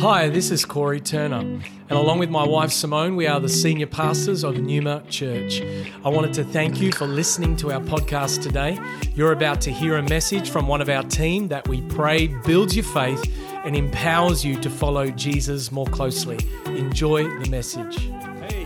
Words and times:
Hi, 0.00 0.28
this 0.28 0.52
is 0.52 0.64
Corey 0.64 1.00
Turner, 1.00 1.38
and 1.38 1.90
along 1.90 2.20
with 2.20 2.30
my 2.30 2.46
wife 2.46 2.70
Simone, 2.70 3.16
we 3.16 3.26
are 3.26 3.40
the 3.40 3.48
senior 3.48 3.88
pastors 3.88 4.44
of 4.44 4.56
Numa 4.56 5.02
Church. 5.08 5.60
I 6.04 6.08
wanted 6.08 6.32
to 6.34 6.44
thank 6.44 6.80
you 6.80 6.92
for 6.92 7.04
listening 7.04 7.56
to 7.56 7.72
our 7.72 7.80
podcast 7.80 8.40
today. 8.40 8.78
You're 9.16 9.32
about 9.32 9.60
to 9.62 9.72
hear 9.72 9.96
a 9.96 10.02
message 10.04 10.50
from 10.50 10.68
one 10.68 10.80
of 10.80 10.88
our 10.88 11.02
team 11.02 11.48
that 11.48 11.66
we 11.66 11.82
pray 11.82 12.28
builds 12.46 12.76
your 12.76 12.84
faith 12.84 13.24
and 13.64 13.74
empowers 13.74 14.44
you 14.44 14.60
to 14.60 14.70
follow 14.70 15.10
Jesus 15.10 15.72
more 15.72 15.86
closely. 15.86 16.38
Enjoy 16.66 17.24
the 17.40 17.50
message. 17.50 17.98
Hey, 17.98 18.64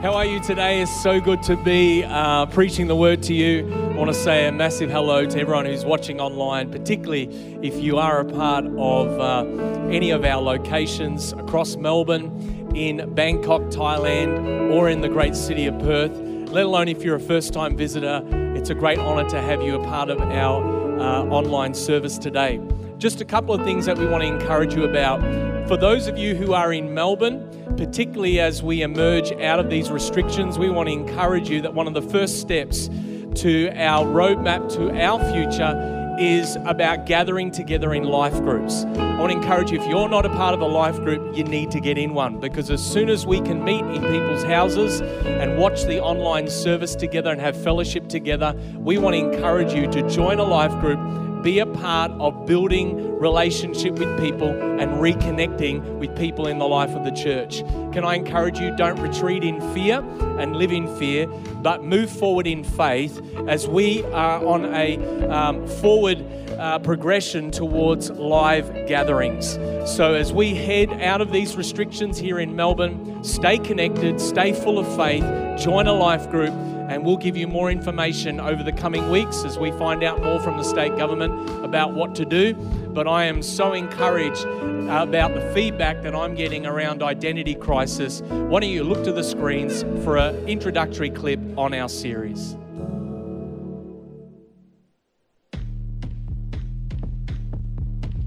how 0.00 0.14
are 0.14 0.24
you 0.24 0.40
today? 0.40 0.80
It's 0.80 1.02
so 1.02 1.20
good 1.20 1.42
to 1.42 1.56
be 1.56 2.02
uh, 2.02 2.46
preaching 2.46 2.86
the 2.86 2.96
word 2.96 3.22
to 3.24 3.34
you. 3.34 3.85
I 3.96 3.98
want 3.98 4.12
to 4.12 4.22
say 4.22 4.46
a 4.46 4.52
massive 4.52 4.90
hello 4.90 5.24
to 5.24 5.40
everyone 5.40 5.64
who's 5.64 5.86
watching 5.86 6.20
online, 6.20 6.70
particularly 6.70 7.30
if 7.62 7.82
you 7.82 7.96
are 7.96 8.20
a 8.20 8.26
part 8.26 8.66
of 8.66 9.18
uh, 9.18 9.46
any 9.88 10.10
of 10.10 10.22
our 10.22 10.42
locations 10.42 11.32
across 11.32 11.76
Melbourne, 11.76 12.74
in 12.74 13.14
Bangkok, 13.14 13.62
Thailand, 13.70 14.70
or 14.70 14.90
in 14.90 15.00
the 15.00 15.08
great 15.08 15.34
city 15.34 15.66
of 15.66 15.78
Perth. 15.78 16.12
Let 16.50 16.66
alone 16.66 16.88
if 16.88 17.02
you're 17.02 17.16
a 17.16 17.20
first 17.20 17.54
time 17.54 17.74
visitor, 17.74 18.22
it's 18.54 18.68
a 18.68 18.74
great 18.74 18.98
honor 18.98 19.26
to 19.30 19.40
have 19.40 19.62
you 19.62 19.80
a 19.80 19.84
part 19.84 20.10
of 20.10 20.20
our 20.20 21.00
uh, 21.00 21.24
online 21.28 21.72
service 21.72 22.18
today. 22.18 22.60
Just 22.98 23.22
a 23.22 23.24
couple 23.24 23.54
of 23.54 23.64
things 23.64 23.86
that 23.86 23.96
we 23.96 24.04
want 24.04 24.22
to 24.22 24.28
encourage 24.28 24.74
you 24.74 24.84
about. 24.84 25.22
For 25.68 25.78
those 25.78 26.06
of 26.06 26.18
you 26.18 26.34
who 26.34 26.52
are 26.52 26.70
in 26.70 26.92
Melbourne, 26.92 27.48
particularly 27.78 28.40
as 28.40 28.62
we 28.62 28.82
emerge 28.82 29.32
out 29.40 29.58
of 29.58 29.70
these 29.70 29.90
restrictions, 29.90 30.58
we 30.58 30.68
want 30.68 30.90
to 30.90 30.92
encourage 30.92 31.48
you 31.48 31.62
that 31.62 31.72
one 31.72 31.86
of 31.86 31.94
the 31.94 32.02
first 32.02 32.42
steps 32.42 32.90
to 33.36 33.68
our 33.76 34.06
roadmap 34.06 34.72
to 34.74 34.90
our 34.98 35.18
future 35.30 36.16
is 36.18 36.56
about 36.64 37.04
gathering 37.04 37.50
together 37.50 37.92
in 37.92 38.04
life 38.04 38.32
groups. 38.36 38.84
I 38.84 39.18
want 39.18 39.32
to 39.32 39.38
encourage 39.38 39.70
you 39.70 39.78
if 39.78 39.86
you're 39.86 40.08
not 40.08 40.24
a 40.24 40.30
part 40.30 40.54
of 40.54 40.62
a 40.62 40.66
life 40.66 40.96
group, 40.96 41.36
you 41.36 41.44
need 41.44 41.70
to 41.72 41.80
get 41.80 41.98
in 41.98 42.14
one 42.14 42.40
because 42.40 42.70
as 42.70 42.82
soon 42.82 43.10
as 43.10 43.26
we 43.26 43.42
can 43.42 43.62
meet 43.62 43.84
in 43.84 44.00
people's 44.00 44.42
houses 44.44 45.02
and 45.02 45.58
watch 45.58 45.84
the 45.84 46.00
online 46.00 46.48
service 46.48 46.94
together 46.94 47.30
and 47.30 47.40
have 47.40 47.62
fellowship 47.62 48.08
together, 48.08 48.54
we 48.76 48.96
want 48.96 49.14
to 49.14 49.18
encourage 49.18 49.74
you 49.74 49.86
to 49.88 50.08
join 50.08 50.38
a 50.38 50.44
life 50.44 50.72
group 50.80 50.98
be 51.46 51.60
a 51.60 51.66
part 51.66 52.10
of 52.18 52.44
building 52.44 53.16
relationship 53.20 53.96
with 54.00 54.18
people 54.18 54.48
and 54.80 54.90
reconnecting 54.94 55.80
with 56.00 56.12
people 56.16 56.48
in 56.48 56.58
the 56.58 56.66
life 56.66 56.90
of 56.90 57.04
the 57.04 57.10
church. 57.12 57.60
Can 57.92 58.04
I 58.04 58.16
encourage 58.16 58.58
you, 58.58 58.76
don't 58.76 58.98
retreat 58.98 59.44
in 59.44 59.60
fear 59.72 60.00
and 60.40 60.56
live 60.56 60.72
in 60.72 60.88
fear, 60.98 61.28
but 61.62 61.84
move 61.84 62.10
forward 62.10 62.48
in 62.48 62.64
faith 62.64 63.22
as 63.46 63.68
we 63.68 64.02
are 64.06 64.44
on 64.44 64.74
a 64.74 64.96
um, 65.28 65.64
forward 65.68 66.26
uh, 66.58 66.80
progression 66.80 67.52
towards 67.52 68.10
live 68.10 68.88
gatherings. 68.88 69.52
So, 69.88 70.14
as 70.14 70.32
we 70.32 70.52
head 70.56 71.00
out 71.00 71.20
of 71.20 71.30
these 71.30 71.54
restrictions 71.54 72.18
here 72.18 72.40
in 72.40 72.56
Melbourne, 72.56 73.22
stay 73.22 73.58
connected, 73.58 74.20
stay 74.20 74.52
full 74.52 74.80
of 74.80 74.96
faith, 74.96 75.22
join 75.60 75.86
a 75.86 75.92
life 75.92 76.28
group 76.28 76.54
and 76.88 77.04
we'll 77.04 77.16
give 77.16 77.36
you 77.36 77.46
more 77.46 77.70
information 77.70 78.38
over 78.40 78.62
the 78.62 78.72
coming 78.72 79.10
weeks 79.10 79.44
as 79.44 79.58
we 79.58 79.72
find 79.72 80.04
out 80.04 80.22
more 80.22 80.40
from 80.40 80.56
the 80.56 80.62
state 80.62 80.96
government 80.96 81.32
about 81.64 81.94
what 81.94 82.14
to 82.14 82.24
do. 82.24 82.54
But 82.54 83.08
I 83.08 83.24
am 83.24 83.42
so 83.42 83.72
encouraged 83.72 84.44
about 84.88 85.34
the 85.34 85.40
feedback 85.52 86.02
that 86.02 86.14
I'm 86.14 86.34
getting 86.34 86.64
around 86.64 87.02
identity 87.02 87.54
crisis. 87.54 88.20
Why 88.22 88.60
don't 88.60 88.70
you 88.70 88.84
look 88.84 89.02
to 89.04 89.12
the 89.12 89.24
screens 89.24 89.82
for 90.04 90.16
an 90.16 90.48
introductory 90.48 91.10
clip 91.10 91.40
on 91.58 91.74
our 91.74 91.88
series? 91.88 92.56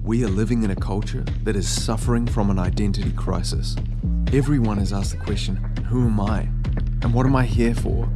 We 0.02 0.24
are 0.24 0.28
living 0.28 0.64
in 0.64 0.70
a 0.70 0.76
culture 0.76 1.24
that 1.44 1.54
is 1.56 1.68
suffering 1.68 2.26
from 2.26 2.50
an 2.50 2.58
identity 2.58 3.12
crisis. 3.12 3.76
Everyone 4.32 4.76
has 4.78 4.92
asked 4.92 5.12
the 5.12 5.18
question 5.18 5.56
Who 5.88 6.06
am 6.06 6.20
I? 6.20 6.40
And 7.02 7.14
what 7.14 7.26
am 7.26 7.36
I 7.36 7.44
here 7.44 7.74
for? 7.74 8.08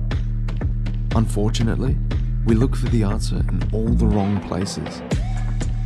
Unfortunately, 1.17 1.97
we 2.45 2.57
look 2.57 2.75
for 2.75 2.87
the 2.87 3.05
answer 3.05 3.37
in 3.37 3.63
all 3.73 3.89
the 3.89 4.07
wrong 4.07 4.41
places. 4.49 5.01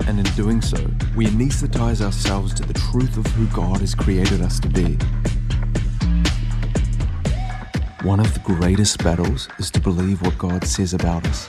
And 0.06 0.18
in 0.18 0.24
doing 0.34 0.62
so, 0.62 0.78
we 1.14 1.26
anesthetize 1.26 2.00
ourselves 2.00 2.54
to 2.54 2.62
the 2.62 2.72
truth 2.72 3.18
of 3.18 3.26
who 3.26 3.46
God 3.48 3.80
has 3.80 3.94
created 3.94 4.40
us 4.40 4.58
to 4.60 4.68
be. 4.68 4.96
One 8.02 8.20
of 8.20 8.32
the 8.32 8.40
greatest 8.42 9.04
battles 9.04 9.48
is 9.58 9.70
to 9.72 9.80
believe 9.80 10.22
what 10.22 10.38
God 10.38 10.64
says 10.64 10.94
about 10.94 11.26
us. 11.26 11.48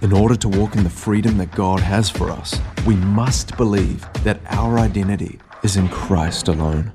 In 0.00 0.12
order 0.12 0.34
to 0.34 0.48
walk 0.48 0.74
in 0.74 0.82
the 0.82 0.90
freedom 0.90 1.38
that 1.38 1.52
God 1.52 1.78
has 1.78 2.10
for 2.10 2.30
us, 2.30 2.58
we 2.84 2.96
must 2.96 3.56
believe 3.56 4.04
that 4.24 4.40
our 4.46 4.80
identity 4.80 5.38
is 5.62 5.76
in 5.76 5.88
Christ 5.88 6.48
alone. 6.48 6.92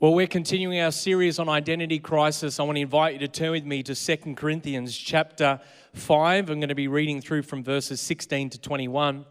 Well, 0.00 0.14
we're 0.14 0.28
continuing 0.28 0.78
our 0.78 0.92
series 0.92 1.40
on 1.40 1.48
identity 1.48 1.98
crisis. 1.98 2.60
I 2.60 2.62
want 2.62 2.76
to 2.76 2.82
invite 2.82 3.14
you 3.14 3.18
to 3.18 3.26
turn 3.26 3.50
with 3.50 3.64
me 3.64 3.82
to 3.82 3.96
2 3.96 4.36
Corinthians 4.36 4.96
chapter 4.96 5.58
5. 5.94 6.50
I'm 6.50 6.60
going 6.60 6.68
to 6.68 6.76
be 6.76 6.86
reading 6.86 7.20
through 7.20 7.42
from 7.42 7.64
verses 7.64 8.00
16 8.00 8.50
to 8.50 8.60
21. 8.60 9.26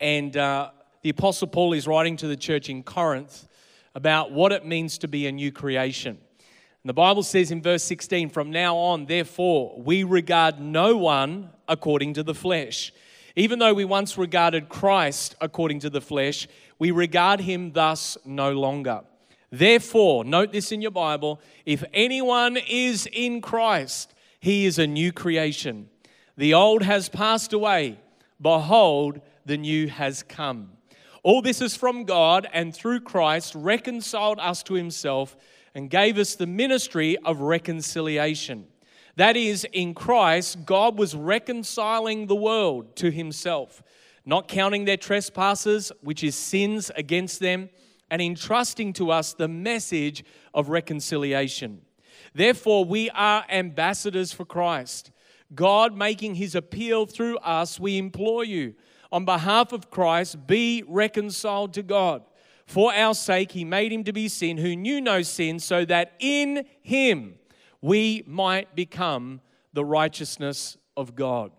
And 0.00 0.36
uh, 0.36 0.72
the 1.00 1.08
Apostle 1.08 1.48
Paul 1.48 1.72
is 1.72 1.86
writing 1.86 2.18
to 2.18 2.26
the 2.26 2.36
church 2.36 2.68
in 2.68 2.82
Corinth 2.82 3.48
about 3.94 4.30
what 4.30 4.52
it 4.52 4.66
means 4.66 4.98
to 4.98 5.08
be 5.08 5.26
a 5.26 5.32
new 5.32 5.50
creation. 5.50 6.18
And 6.18 6.88
the 6.90 6.92
Bible 6.92 7.22
says 7.22 7.50
in 7.50 7.62
verse 7.62 7.82
16, 7.84 8.28
From 8.28 8.50
now 8.50 8.76
on, 8.76 9.06
therefore, 9.06 9.80
we 9.82 10.04
regard 10.04 10.60
no 10.60 10.98
one 10.98 11.48
according 11.66 12.12
to 12.12 12.22
the 12.22 12.34
flesh. 12.34 12.92
Even 13.36 13.58
though 13.58 13.72
we 13.72 13.86
once 13.86 14.18
regarded 14.18 14.68
Christ 14.68 15.34
according 15.40 15.80
to 15.80 15.88
the 15.88 16.02
flesh, 16.02 16.46
we 16.78 16.90
regard 16.90 17.40
him 17.40 17.72
thus 17.72 18.18
no 18.26 18.52
longer. 18.52 19.00
Therefore, 19.58 20.24
note 20.24 20.50
this 20.50 20.72
in 20.72 20.82
your 20.82 20.90
Bible 20.90 21.40
if 21.64 21.84
anyone 21.92 22.56
is 22.56 23.06
in 23.12 23.40
Christ, 23.40 24.12
he 24.40 24.66
is 24.66 24.80
a 24.80 24.86
new 24.88 25.12
creation. 25.12 25.88
The 26.36 26.54
old 26.54 26.82
has 26.82 27.08
passed 27.08 27.52
away. 27.52 28.00
Behold, 28.42 29.20
the 29.46 29.56
new 29.56 29.86
has 29.86 30.24
come. 30.24 30.72
All 31.22 31.40
this 31.40 31.60
is 31.60 31.76
from 31.76 32.02
God, 32.02 32.48
and 32.52 32.74
through 32.74 33.02
Christ 33.02 33.54
reconciled 33.54 34.40
us 34.40 34.64
to 34.64 34.74
himself 34.74 35.36
and 35.72 35.88
gave 35.88 36.18
us 36.18 36.34
the 36.34 36.48
ministry 36.48 37.16
of 37.18 37.38
reconciliation. 37.38 38.66
That 39.14 39.36
is, 39.36 39.64
in 39.72 39.94
Christ, 39.94 40.66
God 40.66 40.98
was 40.98 41.14
reconciling 41.14 42.26
the 42.26 42.34
world 42.34 42.96
to 42.96 43.12
himself, 43.12 43.84
not 44.26 44.48
counting 44.48 44.84
their 44.84 44.96
trespasses, 44.96 45.92
which 46.00 46.24
is 46.24 46.34
sins 46.34 46.90
against 46.96 47.38
them 47.38 47.70
and 48.10 48.20
entrusting 48.22 48.92
to 48.94 49.10
us 49.10 49.32
the 49.32 49.48
message 49.48 50.24
of 50.52 50.68
reconciliation. 50.68 51.82
Therefore, 52.34 52.84
we 52.84 53.10
are 53.10 53.44
ambassadors 53.48 54.32
for 54.32 54.44
Christ. 54.44 55.10
God 55.54 55.96
making 55.96 56.36
his 56.36 56.54
appeal 56.54 57.06
through 57.06 57.38
us, 57.38 57.78
we 57.78 57.98
implore 57.98 58.44
you, 58.44 58.74
on 59.12 59.24
behalf 59.24 59.72
of 59.72 59.90
Christ, 59.90 60.46
be 60.46 60.82
reconciled 60.88 61.72
to 61.74 61.82
God. 61.82 62.22
For 62.66 62.92
our 62.94 63.14
sake, 63.14 63.52
he 63.52 63.64
made 63.64 63.92
him 63.92 64.04
to 64.04 64.12
be 64.12 64.28
sin 64.28 64.56
who 64.56 64.74
knew 64.74 65.00
no 65.00 65.22
sin, 65.22 65.58
so 65.58 65.84
that 65.84 66.14
in 66.18 66.64
him 66.82 67.34
we 67.80 68.24
might 68.26 68.74
become 68.74 69.40
the 69.72 69.84
righteousness 69.84 70.78
of 70.96 71.14
God. 71.14 71.52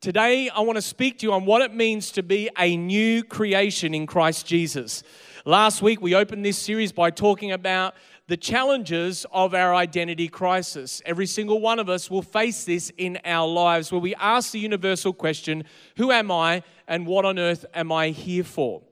Today, 0.00 0.48
I 0.48 0.60
want 0.60 0.76
to 0.76 0.82
speak 0.82 1.18
to 1.18 1.26
you 1.26 1.32
on 1.32 1.44
what 1.44 1.62
it 1.62 1.74
means 1.74 2.12
to 2.12 2.22
be 2.22 2.50
a 2.58 2.76
new 2.76 3.24
creation 3.24 3.94
in 3.94 4.06
Christ 4.06 4.46
Jesus. 4.46 5.02
Last 5.44 5.82
week, 5.82 6.00
we 6.00 6.16
opened 6.16 6.44
this 6.44 6.58
series 6.58 6.90
by 6.90 7.10
talking 7.10 7.52
about 7.52 7.94
the 8.26 8.36
challenges 8.36 9.24
of 9.30 9.54
our 9.54 9.72
identity 9.72 10.26
crisis. 10.26 11.00
Every 11.06 11.26
single 11.26 11.60
one 11.60 11.78
of 11.78 11.88
us 11.88 12.10
will 12.10 12.22
face 12.22 12.64
this 12.64 12.90
in 12.96 13.18
our 13.24 13.46
lives 13.46 13.92
where 13.92 14.00
we 14.00 14.16
ask 14.16 14.50
the 14.50 14.58
universal 14.58 15.12
question 15.12 15.62
Who 15.96 16.10
am 16.10 16.32
I 16.32 16.64
and 16.88 17.06
what 17.06 17.24
on 17.24 17.38
earth 17.38 17.64
am 17.72 17.92
I 17.92 18.08
here 18.08 18.42
for? 18.42 18.82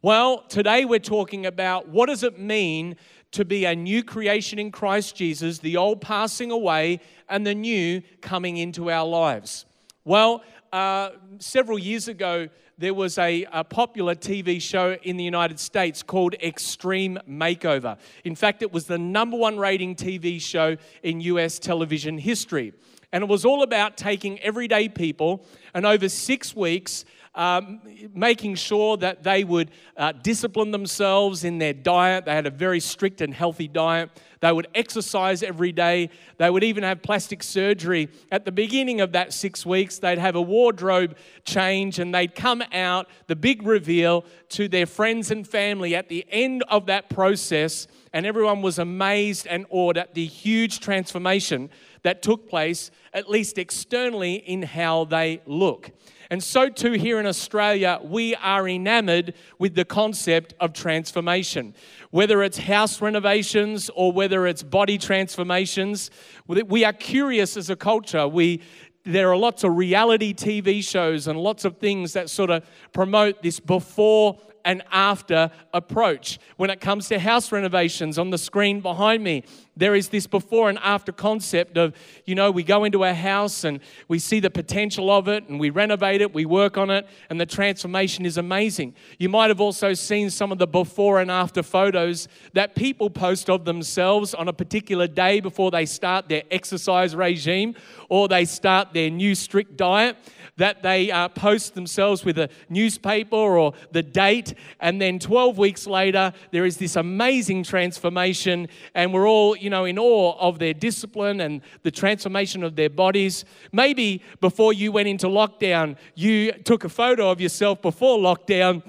Well, 0.00 0.42
today 0.48 0.84
we're 0.84 1.00
talking 1.00 1.44
about 1.44 1.88
what 1.88 2.06
does 2.06 2.22
it 2.22 2.38
mean 2.38 2.94
to 3.32 3.44
be 3.44 3.64
a 3.64 3.74
new 3.74 4.04
creation 4.04 4.60
in 4.60 4.70
Christ 4.70 5.16
Jesus, 5.16 5.58
the 5.58 5.76
old 5.76 6.00
passing 6.00 6.52
away 6.52 7.00
and 7.28 7.44
the 7.44 7.54
new 7.54 8.00
coming 8.20 8.58
into 8.58 8.90
our 8.90 9.06
lives. 9.06 9.66
Well, 10.04 10.44
uh, 10.72 11.10
several 11.38 11.78
years 11.78 12.06
ago, 12.06 12.48
there 12.78 12.92
was 12.92 13.16
a, 13.16 13.46
a, 13.52 13.64
popular 13.64 14.14
TV 14.14 14.60
show 14.60 14.98
in 15.02 15.16
the 15.16 15.24
United 15.24 15.58
States 15.58 16.02
called 16.02 16.34
Extreme 16.34 17.18
Makeover. 17.28 17.96
In 18.24 18.34
fact, 18.34 18.60
it 18.60 18.70
was 18.70 18.84
the 18.84 18.98
number 18.98 19.36
one 19.36 19.56
rating 19.56 19.94
TV 19.94 20.38
show 20.38 20.76
in 21.02 21.22
US 21.22 21.58
television 21.58 22.18
history. 22.18 22.74
And 23.12 23.22
it 23.22 23.30
was 23.30 23.46
all 23.46 23.62
about 23.62 23.96
taking 23.96 24.38
everyday 24.40 24.90
people 24.90 25.46
and 25.72 25.86
over 25.86 26.06
six 26.08 26.54
weeks, 26.54 27.06
um, 27.36 27.80
making 28.14 28.54
sure 28.54 28.96
that 28.96 29.22
they 29.22 29.44
would 29.44 29.70
uh, 29.96 30.12
discipline 30.12 30.70
themselves 30.70 31.44
in 31.44 31.58
their 31.58 31.74
diet. 31.74 32.24
They 32.24 32.32
had 32.32 32.46
a 32.46 32.50
very 32.50 32.80
strict 32.80 33.20
and 33.20 33.32
healthy 33.32 33.68
diet. 33.68 34.10
They 34.40 34.52
would 34.52 34.68
exercise 34.74 35.42
every 35.42 35.72
day. 35.72 36.10
They 36.38 36.50
would 36.50 36.64
even 36.64 36.82
have 36.82 37.02
plastic 37.02 37.42
surgery. 37.42 38.08
At 38.30 38.44
the 38.44 38.52
beginning 38.52 39.00
of 39.00 39.12
that 39.12 39.32
six 39.32 39.64
weeks, 39.64 39.98
they'd 39.98 40.18
have 40.18 40.34
a 40.34 40.42
wardrobe 40.42 41.16
change 41.44 41.98
and 41.98 42.14
they'd 42.14 42.34
come 42.34 42.62
out, 42.72 43.08
the 43.26 43.36
big 43.36 43.66
reveal 43.66 44.24
to 44.50 44.68
their 44.68 44.86
friends 44.86 45.30
and 45.30 45.46
family 45.46 45.94
at 45.94 46.08
the 46.08 46.26
end 46.30 46.64
of 46.68 46.86
that 46.86 47.10
process. 47.10 47.86
And 48.12 48.24
everyone 48.24 48.62
was 48.62 48.78
amazed 48.78 49.46
and 49.46 49.66
awed 49.68 49.98
at 49.98 50.14
the 50.14 50.24
huge 50.24 50.80
transformation 50.80 51.70
that 52.02 52.22
took 52.22 52.48
place, 52.48 52.90
at 53.12 53.28
least 53.28 53.58
externally, 53.58 54.34
in 54.34 54.62
how 54.62 55.04
they 55.04 55.42
look. 55.44 55.90
And 56.30 56.42
so, 56.42 56.68
too, 56.68 56.92
here 56.92 57.20
in 57.20 57.26
Australia, 57.26 58.00
we 58.02 58.34
are 58.36 58.68
enamored 58.68 59.34
with 59.58 59.74
the 59.74 59.84
concept 59.84 60.54
of 60.60 60.72
transformation. 60.72 61.74
Whether 62.10 62.42
it's 62.42 62.58
house 62.58 63.00
renovations 63.00 63.90
or 63.94 64.12
whether 64.12 64.46
it's 64.46 64.62
body 64.62 64.98
transformations, 64.98 66.10
we 66.46 66.84
are 66.84 66.92
curious 66.92 67.56
as 67.56 67.70
a 67.70 67.76
culture. 67.76 68.26
We, 68.26 68.62
there 69.04 69.30
are 69.30 69.36
lots 69.36 69.62
of 69.62 69.76
reality 69.76 70.34
TV 70.34 70.82
shows 70.82 71.28
and 71.28 71.38
lots 71.38 71.64
of 71.64 71.78
things 71.78 72.12
that 72.14 72.28
sort 72.28 72.50
of 72.50 72.68
promote 72.92 73.42
this 73.42 73.60
before 73.60 74.38
and 74.64 74.82
after 74.90 75.50
approach. 75.72 76.40
When 76.56 76.70
it 76.70 76.80
comes 76.80 77.06
to 77.08 77.20
house 77.20 77.52
renovations, 77.52 78.18
on 78.18 78.30
the 78.30 78.38
screen 78.38 78.80
behind 78.80 79.22
me, 79.22 79.44
there 79.76 79.94
is 79.94 80.08
this 80.08 80.26
before 80.26 80.68
and 80.68 80.78
after 80.78 81.12
concept 81.12 81.76
of, 81.76 81.94
you 82.24 82.34
know, 82.34 82.50
we 82.50 82.62
go 82.62 82.84
into 82.84 83.04
a 83.04 83.12
house 83.12 83.64
and 83.64 83.80
we 84.08 84.18
see 84.18 84.40
the 84.40 84.50
potential 84.50 85.10
of 85.10 85.28
it 85.28 85.48
and 85.48 85.60
we 85.60 85.70
renovate 85.70 86.20
it, 86.20 86.32
we 86.32 86.46
work 86.46 86.78
on 86.78 86.90
it, 86.90 87.06
and 87.28 87.40
the 87.40 87.46
transformation 87.46 88.24
is 88.24 88.38
amazing. 88.38 88.94
You 89.18 89.28
might 89.28 89.48
have 89.48 89.60
also 89.60 89.92
seen 89.92 90.30
some 90.30 90.50
of 90.52 90.58
the 90.58 90.66
before 90.66 91.20
and 91.20 91.30
after 91.30 91.62
photos 91.62 92.28
that 92.54 92.74
people 92.74 93.10
post 93.10 93.50
of 93.50 93.64
themselves 93.64 94.34
on 94.34 94.48
a 94.48 94.52
particular 94.52 95.06
day 95.06 95.40
before 95.40 95.70
they 95.70 95.86
start 95.86 96.28
their 96.28 96.42
exercise 96.50 97.14
regime 97.14 97.74
or 98.08 98.28
they 98.28 98.44
start 98.44 98.94
their 98.94 99.10
new 99.10 99.34
strict 99.34 99.76
diet 99.76 100.16
that 100.56 100.82
they 100.82 101.10
uh, 101.10 101.28
post 101.28 101.74
themselves 101.74 102.24
with 102.24 102.38
a 102.38 102.48
newspaper 102.68 103.36
or 103.36 103.74
the 103.92 104.02
date, 104.02 104.54
and 104.80 105.00
then 105.00 105.18
12 105.18 105.58
weeks 105.58 105.86
later, 105.86 106.32
there 106.50 106.64
is 106.64 106.78
this 106.78 106.96
amazing 106.96 107.62
transformation, 107.62 108.68
and 108.94 109.12
we're 109.12 109.28
all, 109.28 109.54
you 109.66 109.70
know, 109.70 109.84
in 109.84 109.98
awe 109.98 110.38
of 110.38 110.60
their 110.60 110.72
discipline 110.72 111.40
and 111.40 111.60
the 111.82 111.90
transformation 111.90 112.62
of 112.62 112.76
their 112.76 112.88
bodies. 112.88 113.44
Maybe 113.72 114.22
before 114.40 114.72
you 114.72 114.92
went 114.92 115.08
into 115.08 115.26
lockdown, 115.26 115.96
you 116.14 116.52
took 116.52 116.84
a 116.84 116.88
photo 116.88 117.32
of 117.32 117.40
yourself 117.40 117.82
before 117.82 118.16
lockdown 118.16 118.84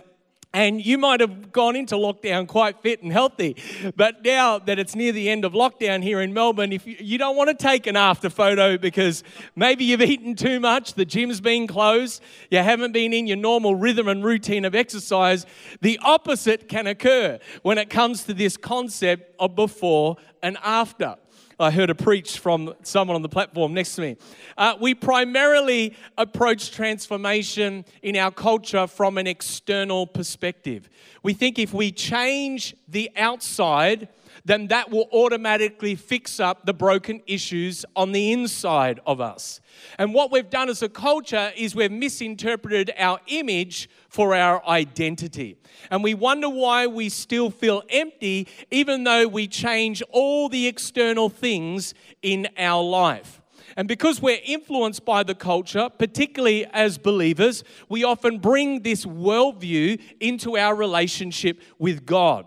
and 0.58 0.84
you 0.84 0.98
might 0.98 1.20
have 1.20 1.52
gone 1.52 1.76
into 1.76 1.94
lockdown 1.94 2.48
quite 2.48 2.82
fit 2.82 3.04
and 3.04 3.14
healthy. 3.14 3.56
But 3.96 4.26
now 4.26 4.58
that 4.58 4.80
it's 4.80 4.96
near 4.96 5.12
the 5.12 5.30
end 5.30 5.46
of 5.46 5.54
lockdown 5.54 6.02
here 6.02 6.20
in 6.20 6.34
Melbourne, 6.34 6.74
if 6.74 6.88
you, 6.88 6.96
you 7.00 7.20
don't 7.20 7.36
want 7.36 7.56
to 7.56 7.64
take 7.64 7.86
an 7.86 7.96
after 7.96 8.28
photo 8.28 8.76
because 8.76 9.24
maybe 9.56 9.86
you've 9.86 10.02
eaten 10.02 10.34
too 10.34 10.60
much, 10.60 10.96
the 10.96 11.06
gym's 11.06 11.42
been 11.42 11.68
closed, 11.68 12.24
you 12.50 12.58
haven't 12.58 12.92
been 12.92 13.14
in 13.14 13.28
your 13.28 13.38
normal 13.38 13.76
rhythm 13.76 14.08
and 14.08 14.26
routine 14.26 14.66
of 14.66 14.74
exercise, 14.74 15.46
the 15.82 16.00
opposite 16.02 16.68
can 16.68 16.88
occur 16.88 17.38
when 17.62 17.78
it 17.78 17.92
comes 17.92 18.24
to 18.24 18.34
this 18.34 18.58
concept 18.58 19.36
of 19.40 19.56
before 19.56 20.18
and 20.42 20.58
after. 20.64 21.18
I 21.60 21.72
heard 21.72 21.90
a 21.90 21.96
preach 21.96 22.38
from 22.38 22.76
someone 22.84 23.16
on 23.16 23.24
the 23.24 23.30
platform 23.30 23.74
next 23.74 23.96
to 23.96 24.02
me. 24.02 24.18
Uh, 24.60 24.76
we 24.80 24.94
primarily 24.94 25.96
approach 26.16 26.70
transformation 26.70 27.84
in 28.04 28.16
our 28.16 28.30
culture 28.30 28.86
from 28.86 29.18
an 29.18 29.26
external 29.26 30.06
perspective. 30.06 30.88
We 31.24 31.34
think 31.34 31.58
if 31.58 31.74
we 31.74 31.92
change 31.92 32.76
the 32.88 33.10
outside, 33.16 34.08
then 34.48 34.68
that 34.68 34.90
will 34.90 35.10
automatically 35.12 35.94
fix 35.96 36.40
up 36.40 36.66
the 36.66 36.74
broken 36.74 37.22
issues 37.28 37.86
on 37.98 38.14
the 38.14 38.32
inside 38.32 39.00
of 39.06 39.20
us. 39.20 39.60
And 40.00 40.14
what 40.14 40.32
we've 40.32 40.50
done 40.50 40.70
as 40.70 40.82
a 40.82 40.90
culture 40.90 41.52
is 41.56 41.76
we've 41.76 41.92
misinterpreted 41.92 42.94
our 42.98 43.20
image 43.28 43.90
for 44.08 44.34
our 44.34 44.66
identity. 44.66 45.58
And 45.92 46.02
we 46.02 46.14
wonder 46.14 46.50
why 46.50 46.88
we 46.88 47.10
still 47.10 47.50
feel 47.50 47.84
empty, 47.90 48.48
even 48.72 49.04
though 49.04 49.28
we 49.28 49.48
change 49.48 50.02
all 50.12 50.48
the 50.48 50.66
external 50.68 51.28
things 51.28 51.94
in 52.22 52.48
our 52.58 52.82
life. 52.82 53.42
And 53.76 53.88
because 53.88 54.22
we're 54.22 54.40
influenced 54.44 55.06
by 55.06 55.24
the 55.24 55.36
culture, 55.36 55.90
particularly 55.90 56.66
as 56.68 56.98
believers, 56.98 57.64
we 57.90 58.04
often 58.04 58.40
bring 58.40 58.82
this 58.82 59.06
worldview 59.06 60.02
into 60.20 60.58
our 60.58 60.74
relationship 60.74 61.62
with 61.78 62.06
God. 62.06 62.46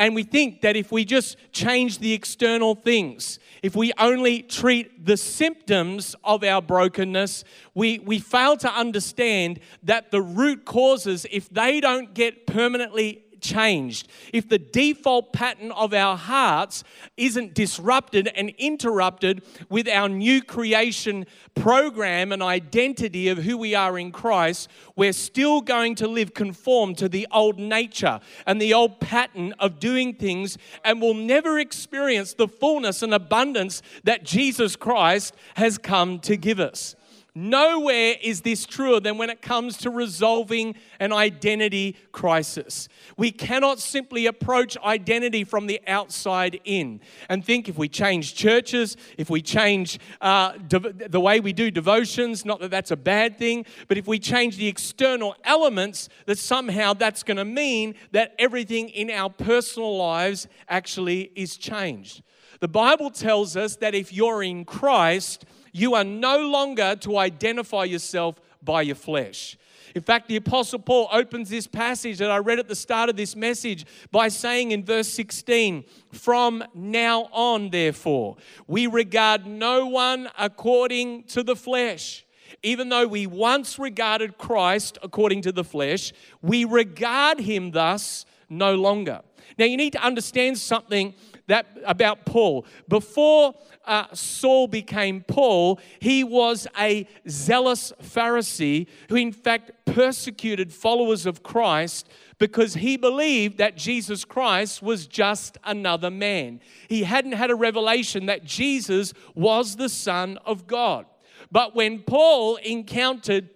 And 0.00 0.14
we 0.14 0.22
think 0.22 0.62
that 0.62 0.76
if 0.76 0.90
we 0.90 1.04
just 1.04 1.36
change 1.52 1.98
the 1.98 2.14
external 2.14 2.74
things, 2.74 3.38
if 3.62 3.76
we 3.76 3.92
only 3.98 4.40
treat 4.40 5.04
the 5.04 5.18
symptoms 5.18 6.16
of 6.24 6.42
our 6.42 6.62
brokenness, 6.62 7.44
we, 7.74 7.98
we 7.98 8.18
fail 8.18 8.56
to 8.56 8.72
understand 8.72 9.60
that 9.82 10.10
the 10.10 10.22
root 10.22 10.64
causes, 10.64 11.26
if 11.30 11.50
they 11.50 11.82
don't 11.82 12.14
get 12.14 12.46
permanently 12.46 13.24
changed, 13.40 14.08
if 14.32 14.48
the 14.48 14.58
default 14.58 15.32
pattern 15.32 15.72
of 15.72 15.92
our 15.92 16.16
hearts 16.16 16.84
isn't 17.16 17.54
disrupted 17.54 18.28
and 18.28 18.50
interrupted 18.58 19.42
with 19.68 19.88
our 19.88 20.08
new 20.08 20.42
creation 20.42 21.26
program 21.54 22.32
and 22.32 22.42
identity 22.42 23.28
of 23.28 23.38
who 23.38 23.56
we 23.58 23.74
are 23.74 23.98
in 23.98 24.12
Christ, 24.12 24.68
we're 24.96 25.12
still 25.12 25.60
going 25.60 25.94
to 25.96 26.08
live 26.08 26.34
conformed 26.34 26.98
to 26.98 27.08
the 27.08 27.26
old 27.32 27.58
nature 27.58 28.20
and 28.46 28.60
the 28.60 28.74
old 28.74 29.00
pattern 29.00 29.54
of 29.58 29.80
doing 29.80 30.14
things 30.14 30.58
and 30.84 31.00
will 31.00 31.14
never 31.14 31.58
experience 31.58 32.34
the 32.34 32.48
fullness 32.48 33.02
and 33.02 33.14
abundance 33.14 33.82
that 34.04 34.24
Jesus 34.24 34.76
Christ 34.76 35.34
has 35.54 35.78
come 35.78 36.18
to 36.20 36.36
give 36.36 36.60
us. 36.60 36.96
Nowhere 37.34 38.16
is 38.20 38.40
this 38.40 38.66
truer 38.66 38.98
than 39.00 39.16
when 39.16 39.30
it 39.30 39.40
comes 39.40 39.76
to 39.78 39.90
resolving 39.90 40.74
an 40.98 41.12
identity 41.12 41.96
crisis. 42.10 42.88
We 43.16 43.30
cannot 43.30 43.78
simply 43.78 44.26
approach 44.26 44.76
identity 44.78 45.44
from 45.44 45.66
the 45.66 45.80
outside 45.86 46.60
in 46.64 47.00
and 47.28 47.44
think 47.44 47.68
if 47.68 47.78
we 47.78 47.88
change 47.88 48.34
churches, 48.34 48.96
if 49.16 49.30
we 49.30 49.42
change 49.42 50.00
uh, 50.20 50.54
the 50.68 51.20
way 51.20 51.40
we 51.40 51.52
do 51.52 51.70
devotions, 51.70 52.44
not 52.44 52.60
that 52.60 52.70
that's 52.70 52.90
a 52.90 52.96
bad 52.96 53.38
thing, 53.38 53.64
but 53.86 53.96
if 53.96 54.06
we 54.06 54.18
change 54.18 54.56
the 54.56 54.66
external 54.66 55.36
elements, 55.44 56.08
that 56.26 56.38
somehow 56.38 56.94
that's 56.94 57.22
going 57.22 57.36
to 57.36 57.44
mean 57.44 57.94
that 58.12 58.34
everything 58.38 58.88
in 58.88 59.10
our 59.10 59.30
personal 59.30 59.96
lives 59.96 60.48
actually 60.68 61.30
is 61.34 61.56
changed. 61.56 62.22
The 62.60 62.68
Bible 62.68 63.10
tells 63.10 63.56
us 63.56 63.76
that 63.76 63.94
if 63.94 64.12
you're 64.12 64.42
in 64.42 64.64
Christ, 64.64 65.44
you 65.72 65.94
are 65.94 66.04
no 66.04 66.38
longer 66.38 66.96
to 66.96 67.18
identify 67.18 67.84
yourself 67.84 68.40
by 68.62 68.82
your 68.82 68.96
flesh. 68.96 69.56
In 69.94 70.02
fact, 70.02 70.28
the 70.28 70.36
Apostle 70.36 70.78
Paul 70.78 71.08
opens 71.10 71.48
this 71.50 71.66
passage 71.66 72.18
that 72.18 72.30
I 72.30 72.38
read 72.38 72.58
at 72.58 72.68
the 72.68 72.76
start 72.76 73.10
of 73.10 73.16
this 73.16 73.34
message 73.34 73.84
by 74.12 74.28
saying 74.28 74.70
in 74.70 74.84
verse 74.84 75.08
16, 75.08 75.84
From 76.12 76.62
now 76.74 77.28
on, 77.32 77.70
therefore, 77.70 78.36
we 78.66 78.86
regard 78.86 79.46
no 79.46 79.86
one 79.86 80.28
according 80.38 81.24
to 81.24 81.42
the 81.42 81.56
flesh. 81.56 82.24
Even 82.62 82.88
though 82.88 83.06
we 83.06 83.26
once 83.26 83.78
regarded 83.78 84.38
Christ 84.38 84.98
according 85.02 85.42
to 85.42 85.52
the 85.52 85.64
flesh, 85.64 86.12
we 86.42 86.64
regard 86.64 87.40
him 87.40 87.70
thus 87.70 88.26
no 88.48 88.74
longer. 88.74 89.22
Now, 89.58 89.64
you 89.64 89.76
need 89.76 89.92
to 89.94 90.02
understand 90.02 90.58
something 90.58 91.14
that 91.46 91.66
about 91.84 92.26
Paul. 92.26 92.64
Before 92.88 93.54
uh, 93.84 94.06
Saul 94.12 94.68
became 94.68 95.22
Paul, 95.22 95.80
he 96.00 96.24
was 96.24 96.66
a 96.78 97.06
zealous 97.28 97.92
Pharisee 98.02 98.86
who, 99.08 99.16
in 99.16 99.32
fact, 99.32 99.72
persecuted 99.86 100.72
followers 100.72 101.26
of 101.26 101.42
Christ 101.42 102.08
because 102.38 102.74
he 102.74 102.96
believed 102.96 103.58
that 103.58 103.76
Jesus 103.76 104.24
Christ 104.24 104.82
was 104.82 105.06
just 105.06 105.58
another 105.64 106.10
man. 106.10 106.60
He 106.88 107.02
hadn't 107.02 107.32
had 107.32 107.50
a 107.50 107.54
revelation 107.54 108.26
that 108.26 108.44
Jesus 108.44 109.12
was 109.34 109.76
the 109.76 109.88
Son 109.88 110.38
of 110.46 110.66
God. 110.66 111.06
But 111.52 111.74
when 111.74 112.00
Paul 112.00 112.56
encountered 112.56 113.50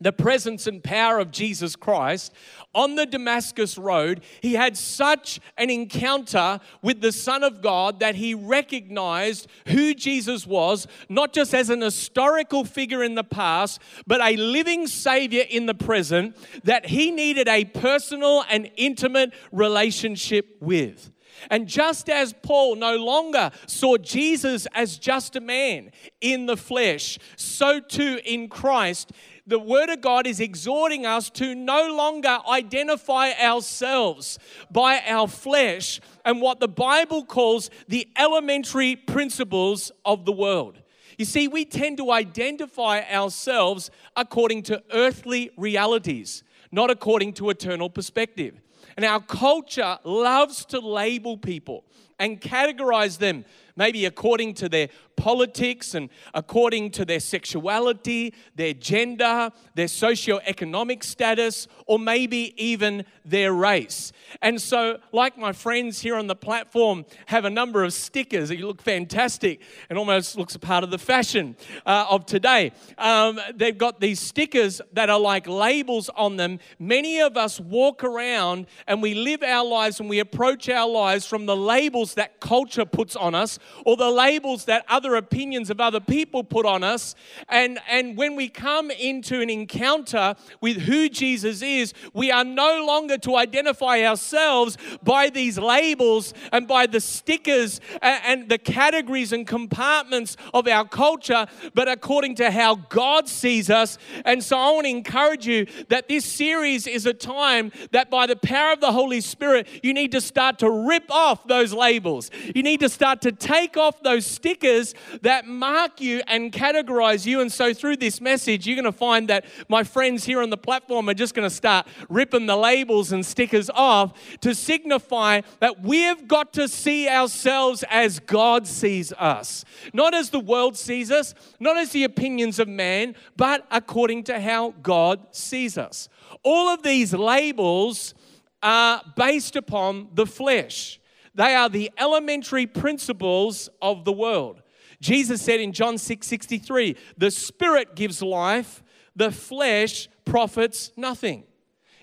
the 0.00 0.12
presence 0.12 0.66
and 0.66 0.82
power 0.82 1.18
of 1.18 1.30
Jesus 1.30 1.76
Christ, 1.76 2.32
on 2.74 2.96
the 2.96 3.06
Damascus 3.06 3.78
Road, 3.78 4.22
he 4.42 4.54
had 4.54 4.76
such 4.76 5.40
an 5.56 5.70
encounter 5.70 6.58
with 6.82 7.00
the 7.00 7.12
Son 7.12 7.44
of 7.44 7.62
God 7.62 8.00
that 8.00 8.16
he 8.16 8.34
recognized 8.34 9.46
who 9.68 9.94
Jesus 9.94 10.46
was, 10.46 10.86
not 11.08 11.32
just 11.32 11.54
as 11.54 11.70
an 11.70 11.80
historical 11.80 12.64
figure 12.64 13.04
in 13.04 13.14
the 13.14 13.24
past, 13.24 13.80
but 14.06 14.20
a 14.20 14.36
living 14.36 14.88
Savior 14.88 15.44
in 15.48 15.66
the 15.66 15.74
present 15.74 16.36
that 16.64 16.86
he 16.86 17.10
needed 17.10 17.48
a 17.48 17.64
personal 17.64 18.44
and 18.50 18.70
intimate 18.76 19.32
relationship 19.52 20.56
with. 20.60 21.10
And 21.50 21.66
just 21.66 22.08
as 22.08 22.32
Paul 22.32 22.76
no 22.76 22.96
longer 22.96 23.50
saw 23.66 23.96
Jesus 23.96 24.66
as 24.74 24.98
just 24.98 25.36
a 25.36 25.40
man 25.40 25.90
in 26.20 26.46
the 26.46 26.56
flesh, 26.56 27.18
so 27.36 27.80
too 27.80 28.20
in 28.24 28.48
Christ, 28.48 29.12
the 29.46 29.58
Word 29.58 29.90
of 29.90 30.00
God 30.00 30.26
is 30.26 30.40
exhorting 30.40 31.04
us 31.04 31.28
to 31.30 31.54
no 31.54 31.94
longer 31.94 32.38
identify 32.48 33.32
ourselves 33.32 34.38
by 34.70 35.02
our 35.06 35.28
flesh 35.28 36.00
and 36.24 36.40
what 36.40 36.60
the 36.60 36.68
Bible 36.68 37.24
calls 37.24 37.68
the 37.88 38.08
elementary 38.16 38.96
principles 38.96 39.92
of 40.04 40.24
the 40.24 40.32
world. 40.32 40.80
You 41.18 41.24
see, 41.24 41.46
we 41.46 41.64
tend 41.64 41.98
to 41.98 42.10
identify 42.10 43.02
ourselves 43.02 43.90
according 44.16 44.62
to 44.64 44.82
earthly 44.92 45.50
realities, 45.56 46.42
not 46.72 46.90
according 46.90 47.34
to 47.34 47.50
eternal 47.50 47.90
perspective. 47.90 48.60
And 48.96 49.04
our 49.04 49.20
culture 49.20 49.98
loves 50.04 50.64
to 50.66 50.80
label 50.80 51.36
people 51.36 51.84
and 52.18 52.40
categorize 52.40 53.18
them 53.18 53.44
maybe 53.76 54.06
according 54.06 54.54
to 54.54 54.68
their 54.68 54.88
politics 55.16 55.94
and 55.94 56.10
according 56.32 56.90
to 56.90 57.04
their 57.04 57.20
sexuality, 57.20 58.34
their 58.54 58.74
gender, 58.74 59.50
their 59.74 59.88
socio-economic 59.88 61.04
status, 61.04 61.68
or 61.86 61.98
maybe 61.98 62.54
even 62.62 63.04
their 63.24 63.52
race. 63.52 64.12
And 64.42 64.60
so, 64.60 64.98
like 65.12 65.38
my 65.38 65.52
friends 65.52 66.00
here 66.00 66.16
on 66.16 66.26
the 66.26 66.36
platform 66.36 67.04
have 67.26 67.44
a 67.44 67.50
number 67.50 67.84
of 67.84 67.92
stickers 67.92 68.48
that 68.48 68.60
look 68.60 68.82
fantastic 68.82 69.60
and 69.88 69.98
almost 69.98 70.36
looks 70.36 70.54
a 70.54 70.58
part 70.58 70.84
of 70.84 70.90
the 70.90 70.98
fashion 70.98 71.56
uh, 71.86 72.06
of 72.08 72.26
today. 72.26 72.72
Um, 72.98 73.40
they've 73.54 73.76
got 73.76 74.00
these 74.00 74.20
stickers 74.20 74.80
that 74.92 75.10
are 75.10 75.20
like 75.20 75.46
labels 75.46 76.10
on 76.16 76.36
them. 76.36 76.58
Many 76.78 77.20
of 77.20 77.36
us 77.36 77.60
walk 77.60 78.04
around 78.04 78.66
and 78.86 79.02
we 79.02 79.14
live 79.14 79.42
our 79.42 79.64
lives 79.64 80.00
and 80.00 80.08
we 80.08 80.18
approach 80.18 80.68
our 80.68 80.88
lives 80.88 81.26
from 81.26 81.46
the 81.46 81.56
labels 81.56 82.14
that 82.14 82.40
culture 82.40 82.84
puts 82.84 83.16
on 83.16 83.34
us 83.34 83.58
or 83.84 83.96
the 83.96 84.10
labels 84.10 84.64
that 84.66 84.84
other 84.88 85.14
opinions 85.14 85.70
of 85.70 85.80
other 85.80 86.00
people 86.00 86.44
put 86.44 86.66
on 86.66 86.82
us. 86.82 87.14
And, 87.48 87.78
and 87.88 88.16
when 88.16 88.36
we 88.36 88.48
come 88.48 88.90
into 88.90 89.40
an 89.40 89.50
encounter 89.50 90.34
with 90.60 90.78
who 90.78 91.08
Jesus 91.08 91.62
is, 91.62 91.94
we 92.12 92.30
are 92.30 92.44
no 92.44 92.84
longer 92.84 93.18
to 93.18 93.36
identify 93.36 94.04
ourselves 94.04 94.76
by 95.02 95.30
these 95.30 95.58
labels 95.58 96.34
and 96.52 96.66
by 96.66 96.86
the 96.86 97.00
stickers 97.00 97.80
and, 98.02 98.20
and 98.24 98.48
the 98.48 98.58
categories 98.58 99.32
and 99.32 99.46
compartments 99.46 100.36
of 100.52 100.68
our 100.68 100.86
culture, 100.86 101.46
but 101.74 101.88
according 101.88 102.34
to 102.36 102.50
how 102.50 102.74
God 102.74 103.28
sees 103.28 103.70
us. 103.70 103.98
And 104.24 104.42
so 104.42 104.58
I 104.58 104.70
want 104.72 104.86
to 104.86 104.90
encourage 104.90 105.46
you 105.46 105.66
that 105.88 106.08
this 106.08 106.24
series 106.24 106.86
is 106.86 107.06
a 107.06 107.14
time 107.14 107.72
that 107.92 108.10
by 108.10 108.26
the 108.26 108.36
power 108.36 108.72
of 108.72 108.80
the 108.80 108.92
Holy 108.92 109.20
Spirit, 109.20 109.68
you 109.82 109.94
need 109.94 110.12
to 110.12 110.20
start 110.20 110.58
to 110.58 110.70
rip 110.70 111.10
off 111.10 111.46
those 111.46 111.72
labels. 111.72 112.30
You 112.54 112.62
need 112.62 112.80
to 112.80 112.88
start 112.88 113.20
to 113.22 113.32
take 113.32 113.53
off 113.76 114.02
those 114.02 114.26
stickers 114.26 114.94
that 115.22 115.46
mark 115.46 116.00
you 116.00 116.22
and 116.26 116.52
categorize 116.52 117.26
you. 117.26 117.40
And 117.40 117.50
so, 117.50 117.72
through 117.72 117.96
this 117.96 118.20
message, 118.20 118.66
you're 118.66 118.76
going 118.76 118.84
to 118.84 118.92
find 118.92 119.28
that 119.28 119.44
my 119.68 119.84
friends 119.84 120.24
here 120.24 120.42
on 120.42 120.50
the 120.50 120.56
platform 120.56 121.08
are 121.08 121.14
just 121.14 121.34
going 121.34 121.48
to 121.48 121.54
start 121.54 121.86
ripping 122.08 122.46
the 122.46 122.56
labels 122.56 123.12
and 123.12 123.24
stickers 123.24 123.70
off 123.70 124.12
to 124.40 124.54
signify 124.54 125.40
that 125.60 125.82
we've 125.82 126.26
got 126.26 126.52
to 126.54 126.68
see 126.68 127.08
ourselves 127.08 127.84
as 127.90 128.20
God 128.20 128.66
sees 128.66 129.12
us, 129.14 129.64
not 129.92 130.14
as 130.14 130.30
the 130.30 130.40
world 130.40 130.76
sees 130.76 131.10
us, 131.10 131.34
not 131.60 131.76
as 131.76 131.90
the 131.90 132.04
opinions 132.04 132.58
of 132.58 132.68
man, 132.68 133.14
but 133.36 133.66
according 133.70 134.24
to 134.24 134.40
how 134.40 134.74
God 134.82 135.20
sees 135.30 135.78
us. 135.78 136.08
All 136.42 136.68
of 136.68 136.82
these 136.82 137.12
labels 137.12 138.14
are 138.62 139.02
based 139.16 139.56
upon 139.56 140.08
the 140.14 140.26
flesh. 140.26 140.98
They 141.34 141.54
are 141.54 141.68
the 141.68 141.90
elementary 141.98 142.66
principles 142.66 143.68
of 143.82 144.04
the 144.04 144.12
world. 144.12 144.62
Jesus 145.00 145.42
said 145.42 145.60
in 145.60 145.72
John 145.72 145.98
6 145.98 146.26
63, 146.26 146.96
the 147.18 147.30
spirit 147.30 147.94
gives 147.94 148.22
life, 148.22 148.82
the 149.16 149.30
flesh 149.30 150.08
profits 150.24 150.92
nothing. 150.96 151.44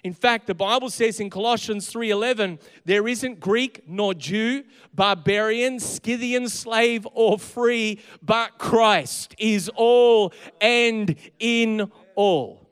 In 0.04 0.14
fact, 0.14 0.48
the 0.48 0.56
Bible 0.56 0.90
says 0.90 1.20
in 1.20 1.30
Colossians 1.30 1.92
3:11, 1.92 2.60
there 2.86 3.08
isn't 3.08 3.40
Greek 3.40 3.88
nor 3.88 4.14
Jew, 4.14 4.64
barbarian, 4.94 5.80
Scythian, 5.80 6.50
slave 6.50 7.08
or 7.14 7.38
free, 7.38 8.00
but 8.22 8.58
Christ 8.58 9.36
is 9.38 9.70
all 9.76 10.34
and 10.60 11.16
in 11.40 11.92
all. 12.16 12.68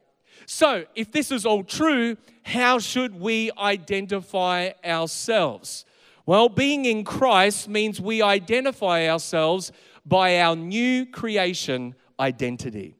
So, 0.47 0.85
if 0.95 1.11
this 1.11 1.31
is 1.31 1.45
all 1.45 1.63
true, 1.63 2.17
how 2.43 2.79
should 2.79 3.19
we 3.19 3.51
identify 3.59 4.71
ourselves? 4.83 5.85
Well, 6.29 6.47
being 6.47 6.85
in 6.85 7.05
Christ 7.05 7.67
means 7.67 7.99
we 7.99 8.21
identify 8.21 9.09
ourselves 9.09 9.71
by 10.05 10.39
our 10.39 10.55
new 10.55 11.07
creation 11.07 11.95
identity. 12.19 12.95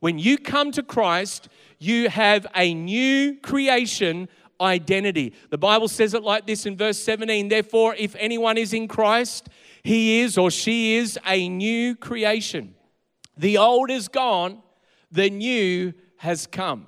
When 0.00 0.18
you 0.18 0.38
come 0.38 0.72
to 0.72 0.82
Christ, 0.82 1.50
you 1.78 2.08
have 2.08 2.46
a 2.56 2.72
new 2.72 3.36
creation 3.42 4.26
identity. 4.58 5.34
The 5.50 5.58
Bible 5.58 5.86
says 5.86 6.14
it 6.14 6.22
like 6.22 6.46
this 6.46 6.64
in 6.64 6.78
verse 6.78 6.98
17 6.98 7.50
Therefore, 7.50 7.94
if 7.98 8.16
anyone 8.18 8.56
is 8.56 8.72
in 8.72 8.88
Christ, 8.88 9.50
he 9.82 10.20
is 10.20 10.38
or 10.38 10.50
she 10.50 10.94
is 10.94 11.18
a 11.26 11.50
new 11.50 11.94
creation. 11.94 12.74
The 13.36 13.58
old 13.58 13.90
is 13.90 14.08
gone, 14.08 14.62
the 15.10 15.28
new 15.28 15.92
has 16.16 16.46
come. 16.46 16.86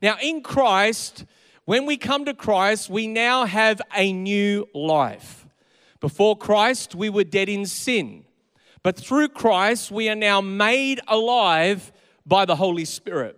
Now, 0.00 0.16
in 0.22 0.42
Christ, 0.42 1.26
when 1.64 1.86
we 1.86 1.96
come 1.96 2.24
to 2.24 2.34
Christ, 2.34 2.90
we 2.90 3.06
now 3.06 3.44
have 3.44 3.80
a 3.94 4.12
new 4.12 4.68
life. 4.74 5.46
Before 6.00 6.36
Christ, 6.36 6.94
we 6.94 7.10
were 7.10 7.24
dead 7.24 7.48
in 7.48 7.66
sin. 7.66 8.24
But 8.82 8.96
through 8.96 9.28
Christ, 9.28 9.90
we 9.90 10.08
are 10.08 10.14
now 10.14 10.40
made 10.40 11.00
alive 11.06 11.92
by 12.26 12.44
the 12.46 12.56
Holy 12.56 12.84
Spirit. 12.86 13.36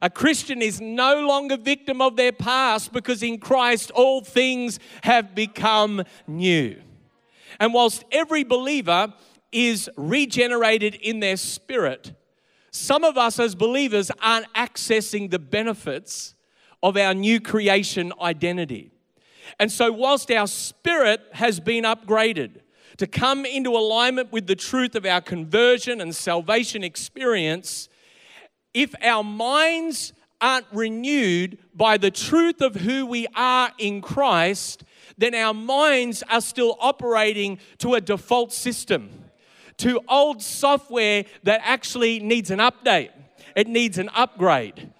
A 0.00 0.10
Christian 0.10 0.60
is 0.60 0.80
no 0.80 1.20
longer 1.20 1.56
victim 1.56 2.00
of 2.00 2.16
their 2.16 2.32
past 2.32 2.92
because 2.92 3.22
in 3.22 3.38
Christ 3.38 3.92
all 3.92 4.20
things 4.20 4.80
have 5.04 5.32
become 5.32 6.02
new. 6.26 6.76
And 7.60 7.72
whilst 7.72 8.04
every 8.10 8.42
believer 8.42 9.14
is 9.52 9.88
regenerated 9.96 10.96
in 10.96 11.20
their 11.20 11.36
spirit, 11.36 12.14
some 12.72 13.04
of 13.04 13.16
us 13.16 13.38
as 13.38 13.54
believers 13.54 14.10
aren't 14.20 14.52
accessing 14.54 15.30
the 15.30 15.38
benefits 15.38 16.34
of 16.82 16.96
our 16.96 17.14
new 17.14 17.40
creation 17.40 18.12
identity. 18.20 18.90
And 19.58 19.70
so, 19.70 19.92
whilst 19.92 20.30
our 20.30 20.46
spirit 20.46 21.20
has 21.32 21.60
been 21.60 21.84
upgraded 21.84 22.60
to 22.96 23.06
come 23.06 23.44
into 23.44 23.70
alignment 23.70 24.32
with 24.32 24.46
the 24.46 24.56
truth 24.56 24.94
of 24.94 25.06
our 25.06 25.20
conversion 25.20 26.00
and 26.00 26.14
salvation 26.14 26.82
experience, 26.84 27.88
if 28.74 28.94
our 29.02 29.22
minds 29.22 30.12
aren't 30.40 30.66
renewed 30.72 31.58
by 31.74 31.96
the 31.96 32.10
truth 32.10 32.60
of 32.60 32.74
who 32.74 33.06
we 33.06 33.26
are 33.34 33.70
in 33.78 34.00
Christ, 34.00 34.84
then 35.16 35.34
our 35.34 35.54
minds 35.54 36.22
are 36.28 36.40
still 36.40 36.76
operating 36.80 37.58
to 37.78 37.94
a 37.94 38.00
default 38.00 38.52
system, 38.52 39.10
to 39.76 40.00
old 40.08 40.42
software 40.42 41.24
that 41.44 41.60
actually 41.62 42.18
needs 42.18 42.50
an 42.50 42.58
update, 42.58 43.10
it 43.54 43.68
needs 43.68 43.98
an 43.98 44.10
upgrade. 44.14 44.92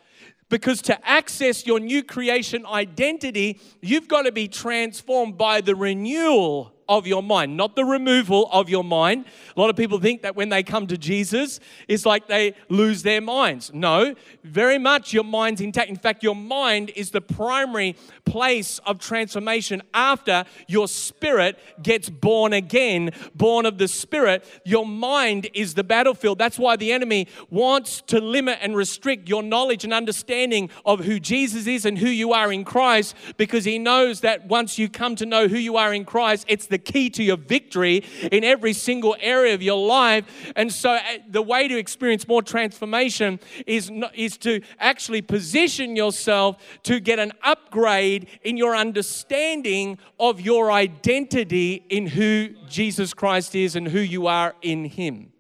Because 0.53 0.83
to 0.83 1.09
access 1.09 1.65
your 1.65 1.81
new 1.81 2.05
creation 2.05 2.67
identity, 2.67 3.59
you've 3.81 4.07
got 4.07 4.25
to 4.25 4.33
be 4.33 4.49
transformed 4.49 5.39
by 5.39 5.63
the 5.63 5.75
renewal 5.75 6.72
of 6.89 7.07
your 7.07 7.23
mind, 7.23 7.57
not 7.57 7.77
the 7.77 7.85
removal 7.85 8.49
of 8.53 8.69
your 8.69 8.85
mind. 8.85 9.27
A 9.57 9.61
lot 9.61 9.71
of 9.71 9.77
people 9.77 9.99
think 9.99 10.23
that 10.23 10.37
when 10.37 10.49
they 10.49 10.63
come 10.63 10.87
to 10.87 10.99
Jesus, 10.99 11.61
it's 11.89 12.07
like 12.07 12.27
they 12.27 12.55
lose 12.69 13.03
their 13.03 13.21
minds. 13.21 13.71
No, 13.73 14.15
very 14.45 14.79
much 14.79 15.13
your 15.13 15.25
mind's 15.25 15.61
intact. 15.61 15.91
In 15.91 15.97
fact, 15.97 16.23
your 16.23 16.37
mind 16.37 16.91
is 16.97 17.11
the 17.11 17.21
primary 17.21 17.97
place 18.25 18.79
of 18.87 18.99
transformation 18.99 19.83
after 19.95 20.45
your 20.69 20.89
spirit 20.89 21.59
gets 21.83 22.09
born 22.09 22.53
again, 22.53 23.11
born 23.35 23.67
of 23.67 23.79
the 23.79 23.89
spirit. 23.89 24.45
Your 24.65 24.87
mind 24.87 25.49
is 25.55 25.75
the 25.75 25.85
battlefield. 25.85 26.39
That's 26.39 26.59
why 26.59 26.77
the 26.77 26.93
enemy 26.93 27.29
wants 27.51 28.03
to 28.09 28.21
limit 28.21 28.59
and 28.61 28.77
restrict 28.77 29.29
your 29.29 29.43
knowledge 29.43 29.85
and 29.85 29.93
understanding 29.93 30.71
of 30.85 31.05
who 31.05 31.21
Jesus 31.21 31.67
is 31.67 31.85
and 31.85 31.99
who 31.99 32.09
you 32.09 32.33
are 32.33 32.53
in 32.53 32.65
Christ 32.65 33.15
because 33.37 33.65
he 33.65 33.79
knows 33.79 34.21
that 34.21 34.47
once 34.47 34.79
you 34.79 34.89
come 34.89 35.17
to 35.17 35.27
know 35.27 35.49
who 35.49 35.59
you 35.59 35.77
are 35.77 35.93
in 35.93 36.05
Christ, 36.05 36.45
it's 36.49 36.67
the 36.73 36.79
key 36.79 37.09
to 37.11 37.23
your 37.23 37.37
victory 37.37 38.05
in 38.33 38.43
every 38.43 38.73
single 38.73 39.15
area 39.21 39.55
of 39.55 39.63
your 39.63 39.87
life. 39.87 40.25
And 40.57 40.73
so, 40.73 40.95
uh, 40.95 41.01
the 41.29 41.43
way 41.43 41.69
to 41.69 41.79
experience 41.79 42.27
more 42.27 42.43
transformation 42.43 43.39
is, 43.67 43.93
is 44.15 44.37
to 44.39 44.61
actually 44.81 45.23
position 45.23 45.95
yourself 45.95 46.57
to 46.83 46.99
get 46.99 47.21
an 47.21 47.33
upgrade 47.45 48.27
in 48.43 48.57
your 48.57 48.75
understanding 48.75 49.99
of 50.19 50.41
your 50.41 50.73
identity 50.73 51.85
in 51.89 52.09
who 52.09 52.49
Jesus 52.69 53.15
Christ 53.15 53.55
is 53.55 53.77
and 53.77 53.87
who 53.87 54.01
you 54.01 54.27
are 54.27 54.55
in 54.63 54.87
Him. 54.87 55.33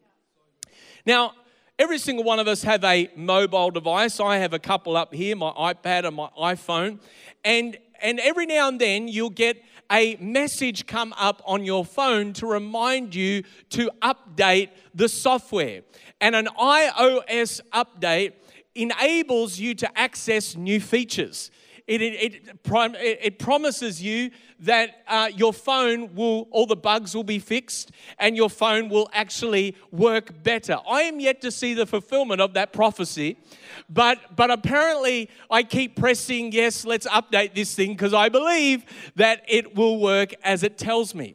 Now, 1.04 1.32
every 1.78 1.98
single 1.98 2.24
one 2.24 2.38
of 2.38 2.46
us 2.46 2.62
have 2.62 2.84
a 2.84 3.10
mobile 3.16 3.70
device. 3.70 4.20
I 4.20 4.36
have 4.36 4.52
a 4.52 4.58
couple 4.58 4.96
up 4.96 5.12
here, 5.12 5.34
my 5.34 5.50
iPad 5.50 6.06
and 6.06 6.14
my 6.14 6.28
iPhone. 6.38 7.00
And 7.44 7.76
and 8.02 8.18
every 8.18 8.46
now 8.46 8.68
and 8.68 8.80
then 8.80 9.08
you'll 9.08 9.30
get 9.30 9.62
a 9.92 10.16
message 10.16 10.86
come 10.86 11.12
up 11.18 11.42
on 11.44 11.64
your 11.64 11.84
phone 11.84 12.32
to 12.32 12.46
remind 12.46 13.14
you 13.14 13.42
to 13.70 13.90
update 14.00 14.70
the 14.94 15.08
software. 15.08 15.82
And 16.20 16.34
an 16.34 16.48
iOS 16.58 17.60
update 17.72 18.32
enables 18.74 19.58
you 19.58 19.74
to 19.74 19.98
access 19.98 20.56
new 20.56 20.80
features. 20.80 21.50
It, 21.86 22.00
it, 22.00 22.34
it, 22.34 22.58
it 23.22 23.38
promises 23.38 24.02
you 24.02 24.30
that 24.60 25.02
uh, 25.08 25.30
your 25.34 25.52
phone 25.52 26.14
will, 26.14 26.46
all 26.50 26.66
the 26.66 26.76
bugs 26.76 27.14
will 27.14 27.24
be 27.24 27.40
fixed 27.40 27.90
and 28.18 28.36
your 28.36 28.48
phone 28.48 28.88
will 28.88 29.08
actually 29.12 29.76
work 29.90 30.42
better. 30.42 30.78
I 30.88 31.02
am 31.02 31.18
yet 31.18 31.40
to 31.40 31.50
see 31.50 31.74
the 31.74 31.86
fulfillment 31.86 32.40
of 32.40 32.54
that 32.54 32.72
prophecy, 32.72 33.36
but, 33.90 34.36
but 34.36 34.50
apparently 34.50 35.28
I 35.50 35.64
keep 35.64 35.96
pressing, 35.96 36.52
yes, 36.52 36.84
let's 36.84 37.06
update 37.08 37.54
this 37.54 37.74
thing 37.74 37.92
because 37.92 38.14
I 38.14 38.28
believe 38.28 38.84
that 39.16 39.42
it 39.48 39.74
will 39.74 39.98
work 39.98 40.34
as 40.44 40.62
it 40.62 40.78
tells 40.78 41.14
me. 41.14 41.34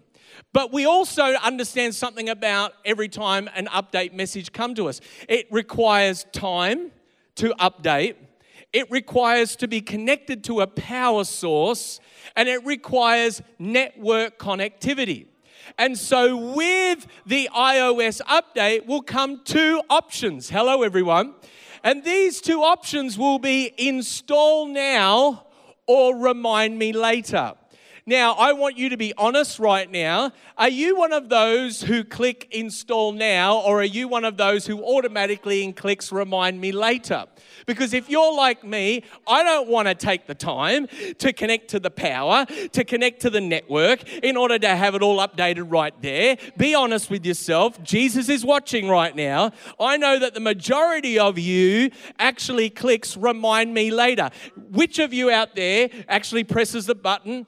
But 0.54 0.72
we 0.72 0.86
also 0.86 1.24
understand 1.24 1.94
something 1.94 2.30
about 2.30 2.74
every 2.86 3.10
time 3.10 3.50
an 3.56 3.68
update 3.68 4.14
message 4.14 4.54
come 4.54 4.74
to 4.76 4.88
us. 4.88 5.02
It 5.28 5.48
requires 5.52 6.26
time 6.32 6.92
to 7.36 7.54
update. 7.60 8.16
It 8.74 8.90
requires 8.92 9.56
to 9.58 9.68
be 9.68 9.82
connected 9.82 10.44
to 10.46 10.62
a 10.62 10.68
power 10.68 11.24
source 11.24 12.00
and 12.36 12.50
it 12.50 12.66
requires 12.66 13.42
network 13.58 14.38
connectivity. 14.38 15.28
And 15.78 15.98
so, 15.98 16.54
with 16.54 17.08
the 17.26 17.50
iOS 17.54 18.22
update, 18.22 18.86
will 18.86 19.02
come 19.02 19.42
two 19.44 19.82
options. 19.90 20.50
Hello, 20.50 20.82
everyone. 20.82 21.34
And 21.84 22.04
these 22.04 22.42
two 22.42 22.62
options 22.64 23.18
will 23.18 23.40
be 23.40 23.74
install 23.78 24.68
now 24.68 25.46
or 25.86 26.16
remind 26.16 26.78
me 26.78 26.94
later. 26.94 27.54
Now, 28.10 28.36
I 28.36 28.54
want 28.54 28.78
you 28.78 28.88
to 28.88 28.96
be 28.96 29.14
honest 29.18 29.60
right 29.60 29.92
now. 29.92 30.32
Are 30.58 30.70
you 30.70 30.96
one 30.96 31.12
of 31.12 31.28
those 31.28 31.82
who 31.82 32.06
click 32.06 32.48
install 32.52 33.12
now, 33.12 33.58
or 33.60 33.82
are 33.82 33.84
you 33.84 34.08
one 34.08 34.24
of 34.24 34.38
those 34.38 34.66
who 34.66 34.82
automatically 34.82 35.74
clicks 35.74 36.10
remind 36.10 36.62
me 36.62 36.72
later? 36.72 37.26
Because 37.66 37.94
if 37.94 38.10
you're 38.10 38.34
like 38.34 38.64
me, 38.64 39.04
I 39.28 39.44
don't 39.44 39.68
want 39.68 39.90
to 39.90 39.94
take 39.94 40.26
the 40.26 40.36
time 40.36 40.88
to 41.18 41.34
connect 41.34 41.72
to 41.72 41.82
the 41.82 41.90
power, 41.90 42.46
to 42.72 42.86
connect 42.86 43.24
to 43.24 43.30
the 43.30 43.42
network 43.42 44.08
in 44.24 44.38
order 44.38 44.58
to 44.58 44.74
have 44.74 44.96
it 44.96 45.02
all 45.02 45.18
updated 45.18 45.70
right 45.70 45.94
there. 46.02 46.38
Be 46.56 46.74
honest 46.76 47.10
with 47.10 47.26
yourself. 47.26 47.84
Jesus 47.84 48.30
is 48.30 48.46
watching 48.46 48.88
right 48.88 49.18
now. 49.18 49.52
I 49.82 49.98
know 49.98 50.18
that 50.18 50.34
the 50.34 50.40
majority 50.40 51.20
of 51.20 51.38
you 51.38 51.92
actually 52.20 52.70
clicks 52.70 53.18
remind 53.18 53.74
me 53.74 53.92
later. 53.92 54.30
Which 54.72 54.98
of 54.98 55.14
you 55.14 55.30
out 55.30 55.58
there 55.58 55.90
actually 56.08 56.46
presses 56.46 56.86
the 56.86 56.96
button 56.96 57.48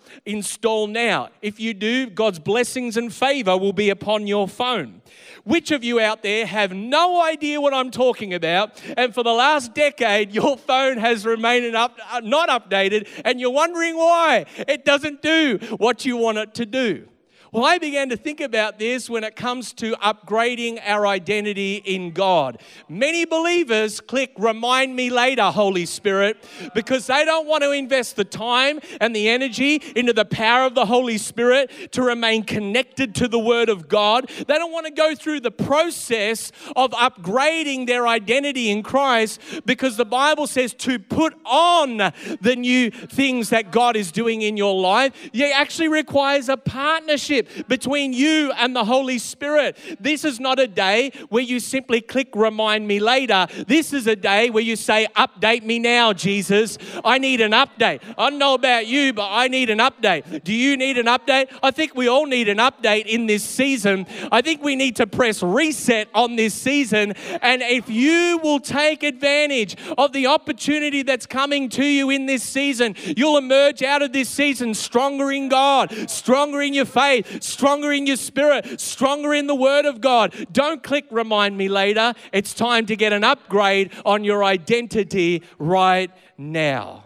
install 0.50 0.88
now? 0.88 1.30
If 1.44 1.60
you 1.60 1.76
do, 1.76 2.10
God's 2.10 2.40
blessings 2.40 2.98
and 2.98 3.14
favor 3.14 3.56
will 3.56 3.72
be 3.72 3.92
upon 3.92 4.26
your 4.26 4.48
phone. 4.48 5.04
Which 5.44 5.70
of 5.70 5.84
you 5.84 6.00
out 6.00 6.24
there 6.24 6.48
have 6.48 6.74
no 6.74 7.22
idea 7.24 7.62
what 7.62 7.72
I'm 7.74 7.92
talking 7.92 8.34
about? 8.34 8.82
And 8.98 9.14
for 9.14 9.24
the 9.24 9.32
last 9.32 9.76
decade, 9.76 10.34
your 10.34 10.58
phone 10.58 10.98
has 10.98 11.24
remained 11.24 11.76
up, 11.76 12.00
uh, 12.12 12.22
not 12.24 12.50
updated, 12.50 13.08
and 13.24 13.40
you're 13.40 13.52
wondering 13.52 13.96
why 13.96 14.48
it 14.68 14.86
doesn't 14.86 15.22
do 15.22 15.60
what 15.78 16.04
you 16.04 16.18
want 16.18 16.40
it 16.40 16.56
to 16.56 16.66
do. 16.66 17.08
Well, 17.52 17.66
I 17.66 17.80
began 17.80 18.10
to 18.10 18.18
think 18.18 18.42
about 18.42 18.78
this 18.78 19.10
when 19.10 19.24
it 19.24 19.36
comes 19.36 19.74
to 19.74 19.94
upgrading 19.94 20.82
our 20.86 21.08
identity 21.08 21.78
in 21.78 22.12
God. 22.12 22.62
Many 22.88 23.26
believers 23.26 24.00
click 24.02 24.34
remind 24.38 24.96
me 24.96 25.10
later, 25.10 25.46
Holy 25.46 25.88
Spirit, 25.88 26.38
because 26.76 27.08
they 27.08 27.26
don't 27.26 27.48
want 27.48 27.64
to 27.64 27.72
invest 27.72 28.18
the 28.18 28.24
time 28.24 28.80
and 29.02 29.16
the 29.16 29.30
energy 29.30 29.82
into 29.96 30.14
the 30.14 30.26
power 30.26 30.68
of 30.68 30.76
the 30.76 30.86
Holy 30.86 31.18
Spirit 31.18 31.72
to 31.94 32.04
remain 32.04 32.44
connected 32.44 33.16
to 33.16 33.28
the 33.28 33.40
Word 33.40 33.70
of 33.70 33.88
God. 33.88 34.30
They 34.30 34.60
don't 34.60 34.72
want 34.72 34.86
to 34.86 34.92
go 34.94 35.16
through 35.16 35.40
the 35.40 35.50
process 35.50 36.52
of 36.76 36.92
upgrading 36.92 37.88
their 37.88 38.08
identity 38.08 38.70
in 38.70 38.84
Christ 38.84 39.42
because 39.66 39.98
the 39.98 40.06
Bible 40.06 40.46
says 40.46 40.76
to 40.76 41.00
put 41.00 41.34
on 41.46 41.98
the 41.98 42.56
new 42.56 42.92
things 42.92 43.50
that 43.50 43.72
God 43.72 43.96
is 43.96 44.12
doing 44.12 44.44
in 44.44 44.56
your 44.56 44.80
life. 44.80 45.14
It 45.34 45.52
actually 45.56 45.88
requires 45.88 46.48
a 46.48 46.56
partnership 46.56 47.39
relationship 47.40 47.68
between 47.68 48.14
you 48.14 48.52
and 48.54 48.76
the 48.76 48.84
Holy 48.86 49.18
Spirit. 49.18 49.78
This 50.00 50.26
is 50.26 50.40
not 50.40 50.60
a 50.60 50.68
day 50.68 51.12
where 51.30 51.44
you 51.44 51.60
simply 51.60 52.02
click 52.02 52.36
remind 52.36 52.88
me 52.88 53.00
later. 53.00 53.48
This 53.68 53.94
is 53.94 54.08
a 54.08 54.16
day 54.16 54.50
where 54.50 54.64
you 54.64 54.76
say, 54.76 55.08
Update 55.16 55.64
me 55.64 55.80
now, 55.80 56.14
Jesus. 56.14 56.78
I 57.04 57.18
need 57.18 57.42
an 57.42 57.52
update. 57.52 58.02
I 58.18 58.30
don't 58.30 58.40
know 58.40 58.54
about 58.54 58.88
you, 58.88 59.14
but 59.14 59.28
I 59.30 59.48
need 59.48 59.70
an 59.70 59.80
update. 59.80 60.44
Do 60.44 60.54
you 60.54 60.78
need 60.78 60.98
an 60.98 61.08
update? 61.08 61.50
I 61.62 61.72
think 61.72 61.96
we 61.96 62.08
all 62.08 62.26
need 62.26 62.50
an 62.50 62.58
update 62.58 63.06
in 63.06 63.28
this 63.28 63.44
season. 63.44 64.06
I 64.32 64.42
think 64.42 64.64
we 64.64 64.76
need 64.76 64.96
to 64.98 65.08
press 65.08 65.44
reset 65.44 66.08
on 66.14 66.36
this 66.36 66.54
season. 66.54 67.14
And 67.42 67.62
if 67.62 67.90
you 67.90 68.40
will 68.44 68.60
take 68.60 69.04
advantage 69.04 69.76
of 69.98 70.12
the 70.14 70.28
opportunity 70.28 71.04
that's 71.04 71.26
coming 71.26 71.70
to 71.70 71.86
you 71.86 72.10
in 72.10 72.26
this 72.26 72.44
season, 72.44 72.96
you'll 73.18 73.38
emerge 73.38 73.84
out 73.84 74.02
of 74.02 74.14
this 74.14 74.30
season 74.30 74.74
stronger 74.74 75.32
in 75.32 75.50
God, 75.50 75.94
stronger 76.10 76.62
in 76.62 76.74
your 76.74 76.86
faith, 76.86 77.29
stronger 77.42 77.92
in 77.92 78.08
your 78.08 78.18
spirit, 78.18 78.80
stronger 78.80 79.34
in 79.34 79.48
the 79.48 79.56
Word 79.56 79.86
of 79.86 80.02
God. 80.02 80.34
Don't 80.52 80.84
click 80.84 81.06
remind 81.12 81.58
me 81.58 81.70
later. 81.70 82.14
It's 82.32 82.54
time 82.54 82.86
to 82.88 82.96
get 82.96 83.14
an 83.14 83.24
upgrade 83.24 83.92
on 84.06 84.24
your 84.24 84.44
identity 84.44 85.44
right 85.58 86.12
now. 86.38 87.04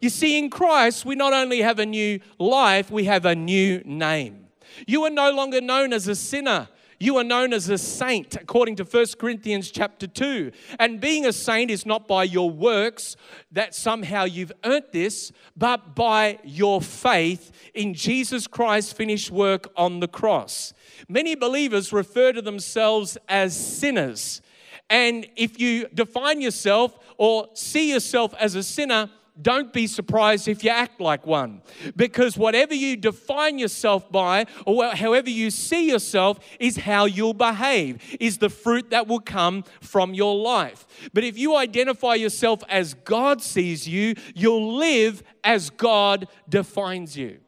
You 0.00 0.08
see, 0.08 0.38
in 0.38 0.48
Christ, 0.48 1.04
we 1.04 1.14
not 1.14 1.32
only 1.32 1.60
have 1.60 1.78
a 1.78 1.86
new 1.86 2.20
life, 2.38 2.90
we 2.90 3.04
have 3.04 3.26
a 3.26 3.34
new 3.34 3.82
name. 3.84 4.46
You 4.86 5.04
are 5.04 5.10
no 5.10 5.30
longer 5.30 5.60
known 5.60 5.92
as 5.92 6.08
a 6.08 6.14
sinner. 6.14 6.68
You 7.02 7.16
are 7.16 7.24
known 7.24 7.54
as 7.54 7.70
a 7.70 7.78
saint 7.78 8.36
according 8.36 8.76
to 8.76 8.84
1 8.84 9.06
Corinthians 9.18 9.70
chapter 9.70 10.06
2. 10.06 10.52
And 10.78 11.00
being 11.00 11.24
a 11.24 11.32
saint 11.32 11.70
is 11.70 11.86
not 11.86 12.06
by 12.06 12.24
your 12.24 12.50
works 12.50 13.16
that 13.50 13.74
somehow 13.74 14.24
you've 14.24 14.52
earned 14.64 14.84
this, 14.92 15.32
but 15.56 15.94
by 15.94 16.38
your 16.44 16.82
faith 16.82 17.52
in 17.72 17.94
Jesus 17.94 18.46
Christ's 18.46 18.92
finished 18.92 19.30
work 19.30 19.72
on 19.76 20.00
the 20.00 20.08
cross. 20.08 20.74
Many 21.08 21.34
believers 21.34 21.90
refer 21.90 22.34
to 22.34 22.42
themselves 22.42 23.16
as 23.30 23.56
sinners. 23.56 24.42
And 24.90 25.26
if 25.36 25.58
you 25.58 25.88
define 25.94 26.42
yourself 26.42 26.98
or 27.16 27.48
see 27.54 27.90
yourself 27.90 28.34
as 28.38 28.54
a 28.54 28.62
sinner, 28.62 29.08
don't 29.42 29.72
be 29.72 29.86
surprised 29.86 30.48
if 30.48 30.64
you 30.64 30.70
act 30.70 31.00
like 31.00 31.26
one. 31.26 31.62
Because 31.96 32.36
whatever 32.36 32.74
you 32.74 32.96
define 32.96 33.58
yourself 33.58 34.10
by, 34.10 34.46
or 34.66 34.86
however 34.86 35.30
you 35.30 35.50
see 35.50 35.88
yourself, 35.88 36.38
is 36.58 36.78
how 36.78 37.04
you'll 37.04 37.34
behave, 37.34 38.16
is 38.20 38.38
the 38.38 38.50
fruit 38.50 38.90
that 38.90 39.06
will 39.06 39.20
come 39.20 39.64
from 39.80 40.14
your 40.14 40.36
life. 40.36 40.86
But 41.12 41.24
if 41.24 41.38
you 41.38 41.56
identify 41.56 42.14
yourself 42.14 42.62
as 42.68 42.94
God 42.94 43.42
sees 43.42 43.88
you, 43.88 44.14
you'll 44.34 44.76
live 44.76 45.22
as 45.44 45.70
God 45.70 46.28
defines 46.48 47.16
you. 47.16 47.38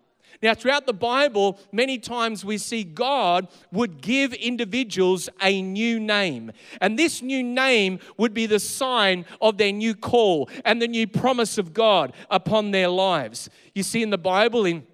Now, 0.42 0.55
throughout 0.55 0.87
the 0.87 0.92
Bible, 0.92 1.59
many 1.70 1.98
times 1.98 2.44
we 2.44 2.59
see 2.59 2.83
God 2.83 3.46
would 3.70 4.00
give 4.00 4.33
individuals 4.35 5.28
a 5.40 5.62
new 5.62 6.00
name. 6.00 6.50
And 6.81 6.98
this 6.98 7.22
new 7.22 7.44
name 7.44 8.00
would 8.16 8.35
be 8.35 8.46
the 8.46 8.59
sign 8.59 9.24
of 9.40 9.57
their 9.57 9.72
new 9.72 9.94
call 9.94 10.50
and 10.64 10.83
the 10.83 10.88
new 10.88 11.07
promise 11.07 11.59
of 11.59 11.72
God 11.72 12.12
upon 12.28 12.72
their 12.72 12.88
lives. 12.88 13.48
You 13.74 13.85
see 13.85 14.02
in 14.02 14.11
the 14.11 14.18
Bible, 14.18 14.66
in 14.66 14.85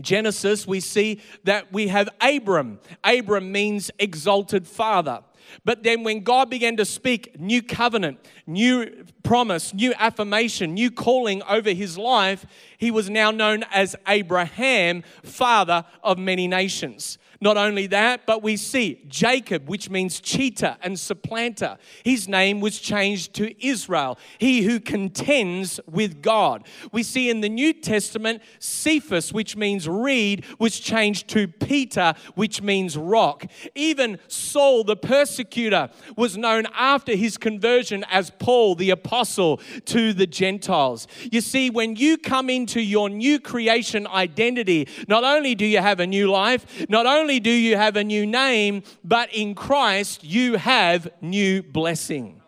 Genesis, 0.00 0.66
we 0.66 0.80
see 0.80 1.20
that 1.42 1.72
we 1.72 1.88
have 1.88 2.08
Abram. 2.20 2.78
Abram 3.02 3.50
means 3.50 3.90
exalted 3.98 4.66
father. 4.66 5.22
But 5.64 5.82
then 5.82 6.02
when 6.02 6.20
God 6.20 6.50
began 6.50 6.76
to 6.76 6.84
speak 6.84 7.38
new 7.38 7.62
covenant, 7.62 8.18
new 8.46 9.04
promise, 9.22 9.72
new 9.72 9.94
affirmation, 9.98 10.74
new 10.74 10.90
calling 10.90 11.42
over 11.48 11.70
his 11.70 11.96
life, 11.96 12.46
he 12.78 12.90
was 12.90 13.08
now 13.08 13.30
known 13.30 13.64
as 13.72 13.96
Abraham, 14.06 15.02
father 15.22 15.84
of 16.02 16.18
many 16.18 16.46
nations. 16.48 17.18
Not 17.44 17.58
only 17.58 17.86
that, 17.88 18.24
but 18.24 18.42
we 18.42 18.56
see 18.56 19.02
Jacob, 19.06 19.68
which 19.68 19.90
means 19.90 20.18
cheater 20.18 20.78
and 20.82 20.98
supplanter. 20.98 21.76
His 22.02 22.26
name 22.26 22.62
was 22.62 22.78
changed 22.78 23.34
to 23.34 23.54
Israel, 23.62 24.18
he 24.38 24.62
who 24.62 24.80
contends 24.80 25.78
with 25.86 26.22
God. 26.22 26.66
We 26.90 27.02
see 27.02 27.28
in 27.28 27.42
the 27.42 27.50
New 27.50 27.74
Testament, 27.74 28.40
Cephas, 28.60 29.30
which 29.30 29.56
means 29.56 29.86
reed, 29.86 30.46
was 30.58 30.80
changed 30.80 31.28
to 31.28 31.46
Peter, 31.46 32.14
which 32.34 32.62
means 32.62 32.96
rock. 32.96 33.44
Even 33.74 34.18
Saul, 34.26 34.82
the 34.82 34.96
persecutor, 34.96 35.90
was 36.16 36.38
known 36.38 36.64
after 36.74 37.14
his 37.14 37.36
conversion 37.36 38.06
as 38.10 38.30
Paul, 38.38 38.74
the 38.74 38.88
apostle 38.88 39.60
to 39.84 40.14
the 40.14 40.26
Gentiles. 40.26 41.06
You 41.30 41.42
see, 41.42 41.68
when 41.68 41.96
you 41.96 42.16
come 42.16 42.48
into 42.48 42.80
your 42.80 43.10
new 43.10 43.38
creation 43.38 44.06
identity, 44.06 44.88
not 45.08 45.24
only 45.24 45.54
do 45.54 45.66
you 45.66 45.80
have 45.80 46.00
a 46.00 46.06
new 46.06 46.30
life, 46.30 46.88
not 46.88 47.04
only 47.04 47.33
only 47.34 47.40
do 47.40 47.50
you 47.50 47.76
have 47.76 47.96
a 47.96 48.04
new 48.04 48.24
name, 48.24 48.84
but 49.02 49.34
in 49.34 49.56
Christ 49.56 50.22
you 50.22 50.54
have 50.54 51.08
new 51.20 51.64
blessing. 51.64 52.40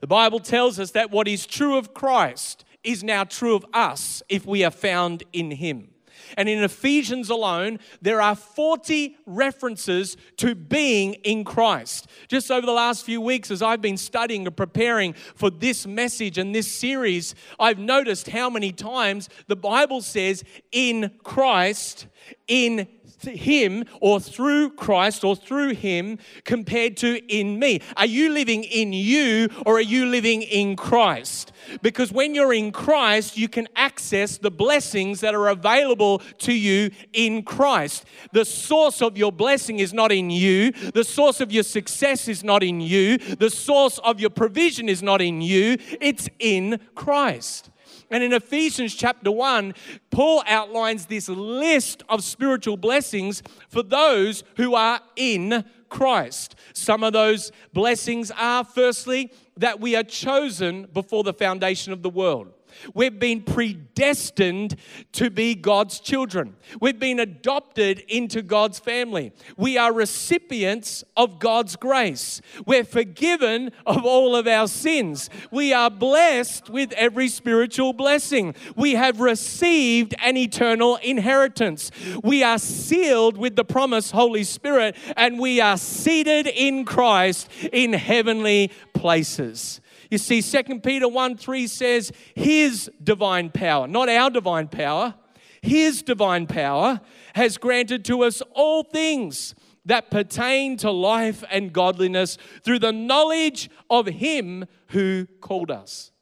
The 0.00 0.08
Bible 0.08 0.40
tells 0.40 0.80
us 0.80 0.90
that 0.90 1.12
what 1.12 1.28
is 1.28 1.46
true 1.46 1.78
of 1.78 1.94
Christ 1.94 2.64
is 2.82 3.04
now 3.04 3.22
true 3.22 3.54
of 3.54 3.64
us 3.72 4.24
if 4.28 4.44
we 4.44 4.64
are 4.64 4.72
found 4.72 5.22
in 5.32 5.52
Him. 5.52 5.93
And 6.36 6.48
in 6.48 6.62
Ephesians 6.62 7.30
alone, 7.30 7.78
there 8.02 8.20
are 8.20 8.34
40 8.34 9.16
references 9.26 10.16
to 10.38 10.54
being 10.54 11.14
in 11.14 11.44
Christ. 11.44 12.06
Just 12.28 12.50
over 12.50 12.66
the 12.66 12.72
last 12.72 13.04
few 13.04 13.20
weeks, 13.20 13.50
as 13.50 13.62
I've 13.62 13.80
been 13.80 13.96
studying 13.96 14.46
and 14.46 14.56
preparing 14.56 15.14
for 15.34 15.50
this 15.50 15.86
message 15.86 16.38
and 16.38 16.54
this 16.54 16.70
series, 16.70 17.34
I've 17.58 17.78
noticed 17.78 18.28
how 18.28 18.50
many 18.50 18.72
times 18.72 19.28
the 19.46 19.56
Bible 19.56 20.00
says, 20.00 20.44
in 20.72 21.10
Christ, 21.22 22.06
in 22.46 22.88
him 23.22 23.84
or 24.00 24.20
through 24.20 24.70
Christ 24.70 25.24
or 25.24 25.36
through 25.36 25.74
him 25.74 26.18
compared 26.44 26.96
to 26.98 27.24
in 27.26 27.58
me? 27.58 27.80
Are 27.96 28.06
you 28.06 28.30
living 28.30 28.64
in 28.64 28.92
you 28.92 29.48
or 29.64 29.76
are 29.76 29.82
you 29.82 30.06
living 30.06 30.42
in 30.42 30.76
Christ? 30.76 31.52
Because 31.82 32.12
when 32.12 32.34
you're 32.34 32.52
in 32.52 32.72
Christ, 32.72 33.36
you 33.36 33.48
can 33.48 33.68
access 33.76 34.38
the 34.38 34.50
blessings 34.50 35.20
that 35.20 35.34
are 35.34 35.48
available 35.48 36.20
to 36.38 36.52
you 36.52 36.90
in 37.12 37.42
Christ. 37.42 38.04
The 38.32 38.44
source 38.44 39.02
of 39.02 39.16
your 39.16 39.32
blessing 39.32 39.78
is 39.78 39.92
not 39.92 40.12
in 40.12 40.30
you, 40.30 40.72
the 40.72 41.04
source 41.04 41.40
of 41.40 41.52
your 41.52 41.62
success 41.62 42.28
is 42.28 42.44
not 42.44 42.62
in 42.62 42.80
you, 42.80 43.18
the 43.18 43.50
source 43.50 43.98
of 43.98 44.20
your 44.20 44.30
provision 44.30 44.88
is 44.88 45.02
not 45.02 45.20
in 45.20 45.40
you, 45.40 45.78
it's 46.00 46.28
in 46.38 46.80
Christ. 46.94 47.70
And 48.10 48.22
in 48.22 48.32
Ephesians 48.32 48.94
chapter 48.94 49.32
1, 49.32 49.74
Paul 50.10 50.44
outlines 50.46 51.06
this 51.06 51.28
list 51.28 52.02
of 52.08 52.22
spiritual 52.22 52.76
blessings 52.76 53.42
for 53.68 53.82
those 53.82 54.44
who 54.56 54.74
are 54.74 55.00
in 55.16 55.64
Christ. 55.88 56.54
Some 56.72 57.02
of 57.02 57.12
those 57.12 57.50
blessings 57.72 58.30
are, 58.36 58.64
firstly, 58.64 59.32
that 59.56 59.80
we 59.80 59.94
are 59.96 60.02
chosen 60.02 60.86
before 60.92 61.24
the 61.24 61.32
foundation 61.32 61.92
of 61.92 62.02
the 62.02 62.10
world. 62.10 62.52
We've 62.94 63.18
been 63.18 63.42
predestined 63.42 64.76
to 65.12 65.30
be 65.30 65.54
God's 65.54 66.00
children. 66.00 66.56
We've 66.80 66.98
been 66.98 67.20
adopted 67.20 68.00
into 68.08 68.42
God's 68.42 68.78
family. 68.78 69.32
We 69.56 69.78
are 69.78 69.92
recipients 69.92 71.04
of 71.16 71.38
God's 71.38 71.76
grace. 71.76 72.40
We're 72.66 72.84
forgiven 72.84 73.70
of 73.86 74.04
all 74.04 74.36
of 74.36 74.46
our 74.46 74.68
sins. 74.68 75.30
We 75.50 75.72
are 75.72 75.90
blessed 75.90 76.70
with 76.70 76.92
every 76.92 77.28
spiritual 77.28 77.92
blessing. 77.92 78.54
We 78.76 78.92
have 78.92 79.20
received 79.20 80.14
an 80.22 80.36
eternal 80.36 80.96
inheritance. 80.96 81.90
We 82.22 82.42
are 82.42 82.58
sealed 82.58 83.36
with 83.36 83.56
the 83.56 83.64
promise, 83.64 84.10
Holy 84.10 84.44
Spirit, 84.44 84.96
and 85.16 85.38
we 85.38 85.60
are 85.60 85.76
seated 85.76 86.46
in 86.46 86.84
Christ 86.84 87.48
in 87.72 87.92
heavenly 87.92 88.70
places. 88.92 89.80
You 90.14 90.18
see, 90.18 90.42
2 90.42 90.78
Peter 90.78 91.08
1 91.08 91.36
3 91.38 91.66
says, 91.66 92.12
His 92.36 92.88
divine 93.02 93.50
power, 93.50 93.88
not 93.88 94.08
our 94.08 94.30
divine 94.30 94.68
power, 94.68 95.12
His 95.60 96.04
divine 96.04 96.46
power 96.46 97.00
has 97.34 97.58
granted 97.58 98.04
to 98.04 98.22
us 98.22 98.40
all 98.52 98.84
things 98.84 99.56
that 99.84 100.12
pertain 100.12 100.76
to 100.76 100.92
life 100.92 101.42
and 101.50 101.72
godliness 101.72 102.38
through 102.62 102.78
the 102.78 102.92
knowledge 102.92 103.68
of 103.90 104.06
Him 104.06 104.66
who 104.90 105.26
called 105.40 105.72
us. 105.72 106.12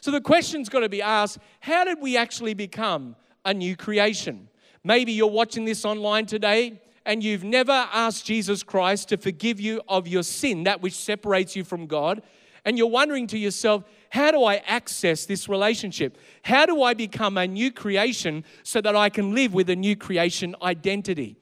So 0.00 0.12
the 0.12 0.20
question's 0.20 0.68
got 0.68 0.80
to 0.80 0.88
be 0.88 1.02
asked 1.02 1.38
how 1.58 1.82
did 1.82 2.00
we 2.00 2.16
actually 2.16 2.54
become 2.54 3.16
a 3.44 3.52
new 3.52 3.74
creation? 3.74 4.48
Maybe 4.84 5.10
you're 5.10 5.26
watching 5.26 5.64
this 5.64 5.84
online 5.84 6.26
today 6.26 6.80
and 7.04 7.24
you've 7.24 7.42
never 7.42 7.72
asked 7.72 8.26
Jesus 8.26 8.62
Christ 8.62 9.08
to 9.08 9.16
forgive 9.16 9.58
you 9.58 9.82
of 9.88 10.06
your 10.06 10.22
sin, 10.22 10.62
that 10.64 10.80
which 10.80 10.94
separates 10.94 11.56
you 11.56 11.64
from 11.64 11.88
God 11.88 12.22
and 12.64 12.76
you're 12.76 12.86
wondering 12.86 13.26
to 13.28 13.38
yourself, 13.38 13.84
how 14.10 14.32
do 14.32 14.42
I 14.42 14.56
access 14.66 15.24
this 15.24 15.48
relationship? 15.48 16.18
How 16.42 16.66
do 16.66 16.82
I 16.82 16.94
become 16.94 17.38
a 17.38 17.46
new 17.46 17.70
creation 17.70 18.44
so 18.62 18.80
that 18.80 18.96
I 18.96 19.08
can 19.08 19.34
live 19.34 19.54
with 19.54 19.70
a 19.70 19.76
new 19.76 19.96
creation 19.96 20.56
identity? 20.62 21.36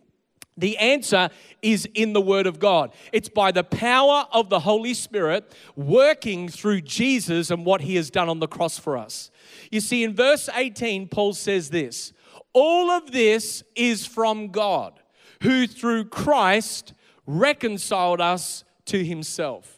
The 0.59 0.77
answer 0.77 1.31
is 1.63 1.89
in 1.95 2.13
the 2.13 2.21
Word 2.21 2.47
of 2.47 2.59
God. 2.59 2.93
It's 3.13 3.29
by 3.29 3.53
the 3.53 3.63
power 3.63 4.27
of 4.33 4.51
the 4.51 4.61
Holy 4.61 4.93
Spirit 4.93 5.55
working 5.77 6.49
through 6.49 6.83
Jesus 6.83 7.51
and 7.51 7.65
what 7.65 7.81
He 7.81 7.95
has 7.95 8.11
done 8.11 8.29
on 8.29 8.41
the 8.41 8.49
cross 8.49 8.77
for 8.77 8.97
us. 8.97 9.31
You 9.71 9.81
see, 9.81 10.03
in 10.03 10.15
verse 10.15 10.49
18, 10.53 11.09
Paul 11.09 11.33
says 11.33 11.71
this 11.71 12.13
All 12.53 12.91
of 12.91 13.13
this 13.13 13.63
is 13.77 14.05
from 14.05 14.49
God, 14.49 15.01
who 15.43 15.69
through 15.69 16.07
Christ 16.07 16.93
reconciled 17.25 18.21
us 18.21 18.65
to 18.87 19.05
Himself 19.05 19.78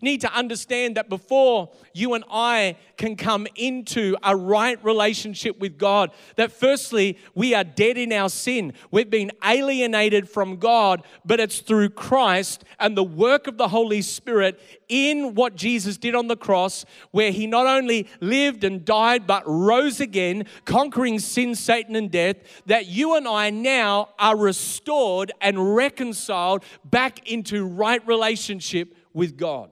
you 0.00 0.06
need 0.06 0.20
to 0.22 0.32
understand 0.32 0.96
that 0.96 1.08
before 1.08 1.70
you 1.92 2.14
and 2.14 2.24
I 2.30 2.76
can 2.96 3.16
come 3.16 3.46
into 3.56 4.16
a 4.22 4.36
right 4.36 4.82
relationship 4.84 5.58
with 5.58 5.78
God, 5.78 6.10
that 6.36 6.52
firstly, 6.52 7.18
we 7.34 7.54
are 7.54 7.64
dead 7.64 7.98
in 7.98 8.12
our 8.12 8.28
sin. 8.28 8.72
We've 8.90 9.10
been 9.10 9.32
alienated 9.44 10.28
from 10.28 10.56
God, 10.56 11.02
but 11.24 11.40
it's 11.40 11.60
through 11.60 11.90
Christ 11.90 12.64
and 12.78 12.96
the 12.96 13.04
work 13.04 13.46
of 13.46 13.56
the 13.56 13.68
Holy 13.68 14.02
Spirit 14.02 14.60
in 14.88 15.34
what 15.34 15.56
Jesus 15.56 15.96
did 15.96 16.14
on 16.14 16.28
the 16.28 16.36
cross, 16.36 16.84
where 17.10 17.30
he 17.30 17.46
not 17.46 17.66
only 17.66 18.08
lived 18.20 18.64
and 18.64 18.84
died, 18.84 19.26
but 19.26 19.42
rose 19.46 20.00
again, 20.00 20.44
conquering 20.64 21.18
sin, 21.18 21.54
Satan, 21.54 21.96
and 21.96 22.10
death, 22.10 22.36
that 22.66 22.86
you 22.86 23.16
and 23.16 23.26
I 23.26 23.50
now 23.50 24.10
are 24.18 24.36
restored 24.36 25.32
and 25.40 25.74
reconciled 25.74 26.64
back 26.84 27.30
into 27.30 27.64
right 27.64 28.06
relationship 28.06 28.96
with 29.12 29.36
God. 29.36 29.70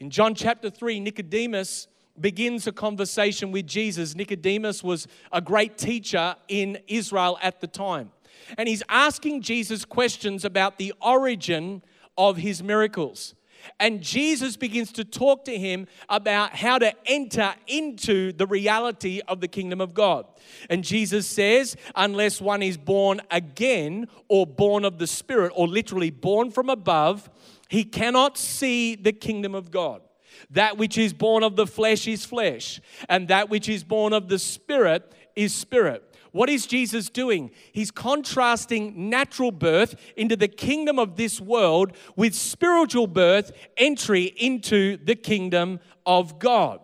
In 0.00 0.10
John 0.10 0.36
chapter 0.36 0.70
3, 0.70 1.00
Nicodemus 1.00 1.88
begins 2.20 2.68
a 2.68 2.72
conversation 2.72 3.50
with 3.50 3.66
Jesus. 3.66 4.14
Nicodemus 4.14 4.80
was 4.80 5.08
a 5.32 5.40
great 5.40 5.76
teacher 5.76 6.36
in 6.46 6.78
Israel 6.86 7.36
at 7.42 7.60
the 7.60 7.66
time. 7.66 8.12
And 8.56 8.68
he's 8.68 8.84
asking 8.88 9.42
Jesus 9.42 9.84
questions 9.84 10.44
about 10.44 10.78
the 10.78 10.94
origin 11.02 11.82
of 12.16 12.36
his 12.36 12.62
miracles. 12.62 13.34
And 13.80 14.00
Jesus 14.00 14.56
begins 14.56 14.92
to 14.92 15.04
talk 15.04 15.44
to 15.46 15.58
him 15.58 15.88
about 16.08 16.54
how 16.54 16.78
to 16.78 16.94
enter 17.04 17.56
into 17.66 18.32
the 18.32 18.46
reality 18.46 19.20
of 19.26 19.40
the 19.40 19.48
kingdom 19.48 19.80
of 19.80 19.94
God. 19.94 20.26
And 20.70 20.84
Jesus 20.84 21.26
says, 21.26 21.76
unless 21.96 22.40
one 22.40 22.62
is 22.62 22.76
born 22.76 23.20
again 23.32 24.06
or 24.28 24.46
born 24.46 24.84
of 24.84 24.98
the 24.98 25.08
Spirit, 25.08 25.52
or 25.56 25.66
literally 25.66 26.10
born 26.10 26.52
from 26.52 26.70
above, 26.70 27.28
he 27.68 27.84
cannot 27.84 28.36
see 28.36 28.94
the 28.94 29.12
kingdom 29.12 29.54
of 29.54 29.70
God. 29.70 30.02
That 30.50 30.78
which 30.78 30.96
is 30.98 31.12
born 31.12 31.42
of 31.42 31.56
the 31.56 31.66
flesh 31.66 32.06
is 32.06 32.24
flesh, 32.24 32.80
and 33.08 33.28
that 33.28 33.50
which 33.50 33.68
is 33.68 33.84
born 33.84 34.12
of 34.12 34.28
the 34.28 34.38
spirit 34.38 35.12
is 35.36 35.54
spirit. 35.54 36.04
What 36.32 36.50
is 36.50 36.66
Jesus 36.66 37.08
doing? 37.08 37.50
He's 37.72 37.90
contrasting 37.90 39.08
natural 39.08 39.50
birth 39.50 39.96
into 40.16 40.36
the 40.36 40.48
kingdom 40.48 40.98
of 40.98 41.16
this 41.16 41.40
world 41.40 41.96
with 42.16 42.34
spiritual 42.34 43.06
birth, 43.06 43.52
entry 43.76 44.24
into 44.24 44.98
the 44.98 45.16
kingdom 45.16 45.80
of 46.04 46.38
God. 46.38 46.80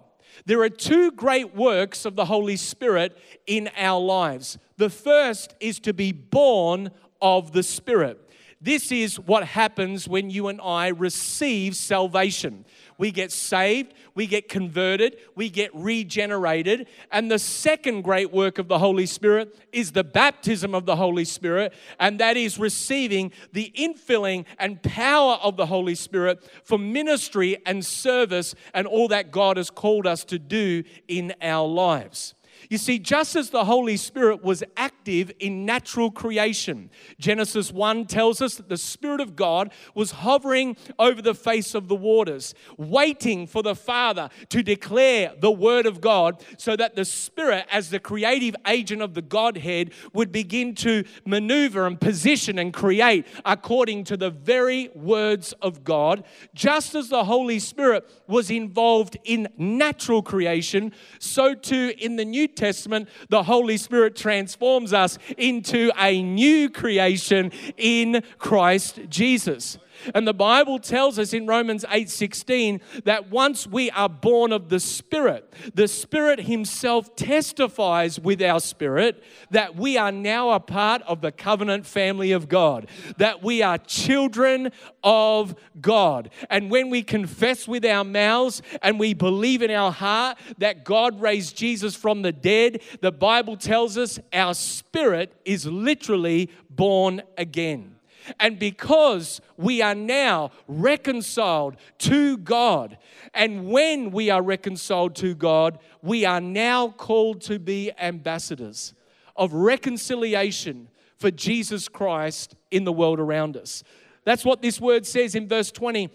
There 0.46 0.62
are 0.62 0.70
two 0.70 1.10
great 1.12 1.54
works 1.54 2.04
of 2.04 2.16
the 2.16 2.24
Holy 2.24 2.56
Spirit 2.56 3.16
in 3.46 3.70
our 3.76 4.00
lives. 4.00 4.58
The 4.76 4.90
first 4.90 5.54
is 5.60 5.78
to 5.80 5.92
be 5.92 6.12
born 6.12 6.90
of 7.20 7.52
the 7.52 7.62
Spirit. 7.62 8.20
This 8.64 8.90
is 8.90 9.20
what 9.20 9.44
happens 9.44 10.08
when 10.08 10.30
you 10.30 10.48
and 10.48 10.58
I 10.58 10.88
receive 10.88 11.76
salvation. 11.76 12.64
We 12.96 13.10
get 13.10 13.30
saved, 13.30 13.92
we 14.14 14.26
get 14.26 14.48
converted, 14.48 15.18
we 15.34 15.50
get 15.50 15.70
regenerated. 15.74 16.86
And 17.12 17.30
the 17.30 17.38
second 17.38 18.04
great 18.04 18.32
work 18.32 18.58
of 18.58 18.68
the 18.68 18.78
Holy 18.78 19.04
Spirit 19.04 19.54
is 19.70 19.92
the 19.92 20.02
baptism 20.02 20.74
of 20.74 20.86
the 20.86 20.96
Holy 20.96 21.26
Spirit, 21.26 21.74
and 22.00 22.18
that 22.20 22.38
is 22.38 22.58
receiving 22.58 23.32
the 23.52 23.70
infilling 23.76 24.46
and 24.58 24.82
power 24.82 25.34
of 25.42 25.58
the 25.58 25.66
Holy 25.66 25.94
Spirit 25.94 26.42
for 26.64 26.78
ministry 26.78 27.58
and 27.66 27.84
service 27.84 28.54
and 28.72 28.86
all 28.86 29.08
that 29.08 29.30
God 29.30 29.58
has 29.58 29.68
called 29.68 30.06
us 30.06 30.24
to 30.24 30.38
do 30.38 30.84
in 31.06 31.34
our 31.42 31.68
lives. 31.68 32.34
You 32.70 32.78
see, 32.78 32.98
just 32.98 33.36
as 33.36 33.50
the 33.50 33.64
Holy 33.64 33.96
Spirit 33.96 34.42
was 34.42 34.62
active 34.76 35.30
in 35.38 35.64
natural 35.64 36.10
creation, 36.10 36.90
Genesis 37.18 37.72
1 37.72 38.06
tells 38.06 38.40
us 38.40 38.54
that 38.56 38.68
the 38.68 38.76
Spirit 38.76 39.20
of 39.20 39.36
God 39.36 39.72
was 39.94 40.12
hovering 40.12 40.76
over 40.98 41.20
the 41.20 41.34
face 41.34 41.74
of 41.74 41.88
the 41.88 41.94
waters, 41.94 42.54
waiting 42.76 43.46
for 43.46 43.62
the 43.62 43.74
Father 43.74 44.30
to 44.48 44.62
declare 44.62 45.32
the 45.38 45.50
Word 45.50 45.86
of 45.86 46.00
God 46.00 46.42
so 46.56 46.76
that 46.76 46.96
the 46.96 47.04
Spirit, 47.04 47.66
as 47.70 47.90
the 47.90 48.00
creative 48.00 48.56
agent 48.66 49.02
of 49.02 49.14
the 49.14 49.22
Godhead, 49.22 49.92
would 50.12 50.32
begin 50.32 50.74
to 50.76 51.04
maneuver 51.24 51.86
and 51.86 52.00
position 52.00 52.58
and 52.58 52.72
create 52.72 53.26
according 53.44 54.04
to 54.04 54.16
the 54.16 54.30
very 54.30 54.90
words 54.94 55.52
of 55.60 55.84
God. 55.84 56.24
Just 56.54 56.94
as 56.94 57.08
the 57.08 57.24
Holy 57.24 57.58
Spirit 57.58 58.08
was 58.26 58.50
involved 58.50 59.16
in 59.24 59.48
natural 59.58 60.22
creation, 60.22 60.92
so 61.18 61.54
too 61.54 61.92
in 61.98 62.16
the 62.16 62.24
New 62.24 62.48
Testament, 62.56 63.08
the 63.28 63.44
Holy 63.44 63.76
Spirit 63.76 64.16
transforms 64.16 64.92
us 64.92 65.18
into 65.36 65.90
a 65.98 66.22
new 66.22 66.70
creation 66.70 67.52
in 67.76 68.22
Christ 68.38 69.00
Jesus. 69.08 69.78
And 70.14 70.26
the 70.26 70.34
Bible 70.34 70.78
tells 70.78 71.18
us 71.18 71.32
in 71.32 71.46
Romans 71.46 71.84
8:16 71.88 72.80
that 73.04 73.30
once 73.30 73.66
we 73.66 73.90
are 73.92 74.08
born 74.08 74.52
of 74.52 74.68
the 74.68 74.80
Spirit, 74.80 75.52
the 75.74 75.88
Spirit 75.88 76.40
himself 76.40 77.14
testifies 77.16 78.18
with 78.18 78.42
our 78.42 78.60
spirit 78.60 79.22
that 79.50 79.76
we 79.76 79.96
are 79.96 80.12
now 80.12 80.50
a 80.50 80.60
part 80.60 81.02
of 81.02 81.20
the 81.20 81.32
covenant 81.32 81.86
family 81.86 82.32
of 82.32 82.48
God, 82.48 82.88
that 83.16 83.42
we 83.42 83.62
are 83.62 83.78
children 83.78 84.70
of 85.02 85.54
God. 85.80 86.30
And 86.50 86.70
when 86.70 86.90
we 86.90 87.02
confess 87.02 87.68
with 87.68 87.84
our 87.84 88.04
mouths 88.04 88.62
and 88.82 88.98
we 88.98 89.14
believe 89.14 89.62
in 89.62 89.70
our 89.70 89.92
heart 89.92 90.38
that 90.58 90.84
God 90.84 91.20
raised 91.20 91.56
Jesus 91.56 91.94
from 91.94 92.22
the 92.22 92.32
dead, 92.32 92.80
the 93.00 93.12
Bible 93.12 93.56
tells 93.56 93.96
us 93.96 94.18
our 94.32 94.54
spirit 94.54 95.32
is 95.44 95.66
literally 95.66 96.50
born 96.70 97.22
again. 97.38 97.96
And 98.40 98.58
because 98.58 99.40
we 99.56 99.82
are 99.82 99.94
now 99.94 100.50
reconciled 100.66 101.76
to 101.98 102.38
God, 102.38 102.98
and 103.32 103.68
when 103.68 104.10
we 104.10 104.30
are 104.30 104.42
reconciled 104.42 105.14
to 105.16 105.34
God, 105.34 105.78
we 106.02 106.24
are 106.24 106.40
now 106.40 106.88
called 106.88 107.40
to 107.42 107.58
be 107.58 107.92
ambassadors 107.98 108.94
of 109.36 109.52
reconciliation 109.52 110.88
for 111.16 111.30
Jesus 111.30 111.88
Christ 111.88 112.54
in 112.70 112.84
the 112.84 112.92
world 112.92 113.20
around 113.20 113.56
us. 113.56 113.82
That's 114.24 114.44
what 114.44 114.62
this 114.62 114.80
word 114.80 115.06
says 115.06 115.34
in 115.34 115.48
verse 115.48 115.70
20. 115.70 116.10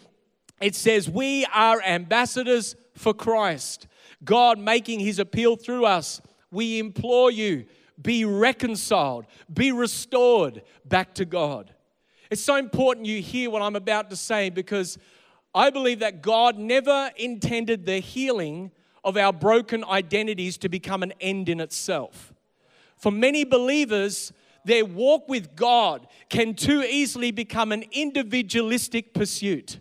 It 0.62 0.76
says, 0.76 1.10
We 1.10 1.46
are 1.54 1.82
ambassadors 1.82 2.76
for 2.96 3.14
Christ. 3.14 3.88
God 4.24 4.60
making 4.60 5.00
his 5.00 5.20
appeal 5.20 5.56
through 5.56 5.86
us. 5.86 6.22
We 6.52 6.80
implore 6.80 7.32
you, 7.32 7.66
be 8.02 8.26
reconciled, 8.26 9.26
be 9.52 9.72
restored 9.72 10.64
back 10.86 11.14
to 11.16 11.26
God. 11.26 11.74
It's 12.30 12.44
so 12.44 12.58
important 12.58 13.08
you 13.08 13.22
hear 13.22 13.50
what 13.50 13.64
I'm 13.64 13.76
about 13.76 14.12
to 14.12 14.16
say 14.16 14.50
because 14.52 15.00
I 15.56 15.72
believe 15.72 16.00
that 16.00 16.22
God 16.22 16.60
never 16.60 17.10
intended 17.18 17.88
the 17.88 18.00
healing 18.00 18.72
of 19.04 19.18
our 19.18 19.34
broken 19.34 19.84
identities 19.84 20.58
to 20.60 20.70
become 20.70 21.02
an 21.02 21.14
end 21.20 21.50
in 21.50 21.60
itself. 21.60 22.34
For 22.98 23.12
many 23.12 23.46
believers, 23.46 24.32
their 24.64 24.86
walk 24.86 25.28
with 25.28 25.56
God 25.56 26.06
can 26.30 26.54
too 26.54 26.84
easily 26.84 27.32
become 27.32 27.72
an 27.72 27.84
individualistic 27.92 29.14
pursuit 29.14 29.80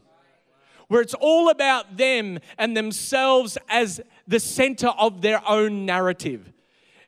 where 0.87 1.03
it's 1.03 1.15
all 1.15 1.51
about 1.51 1.99
them 1.99 2.39
and 2.57 2.75
themselves 2.75 3.59
as 3.69 4.01
the 4.27 4.41
center 4.41 4.89
of 4.89 5.21
their 5.21 5.47
own 5.47 5.85
narrative. 5.85 6.51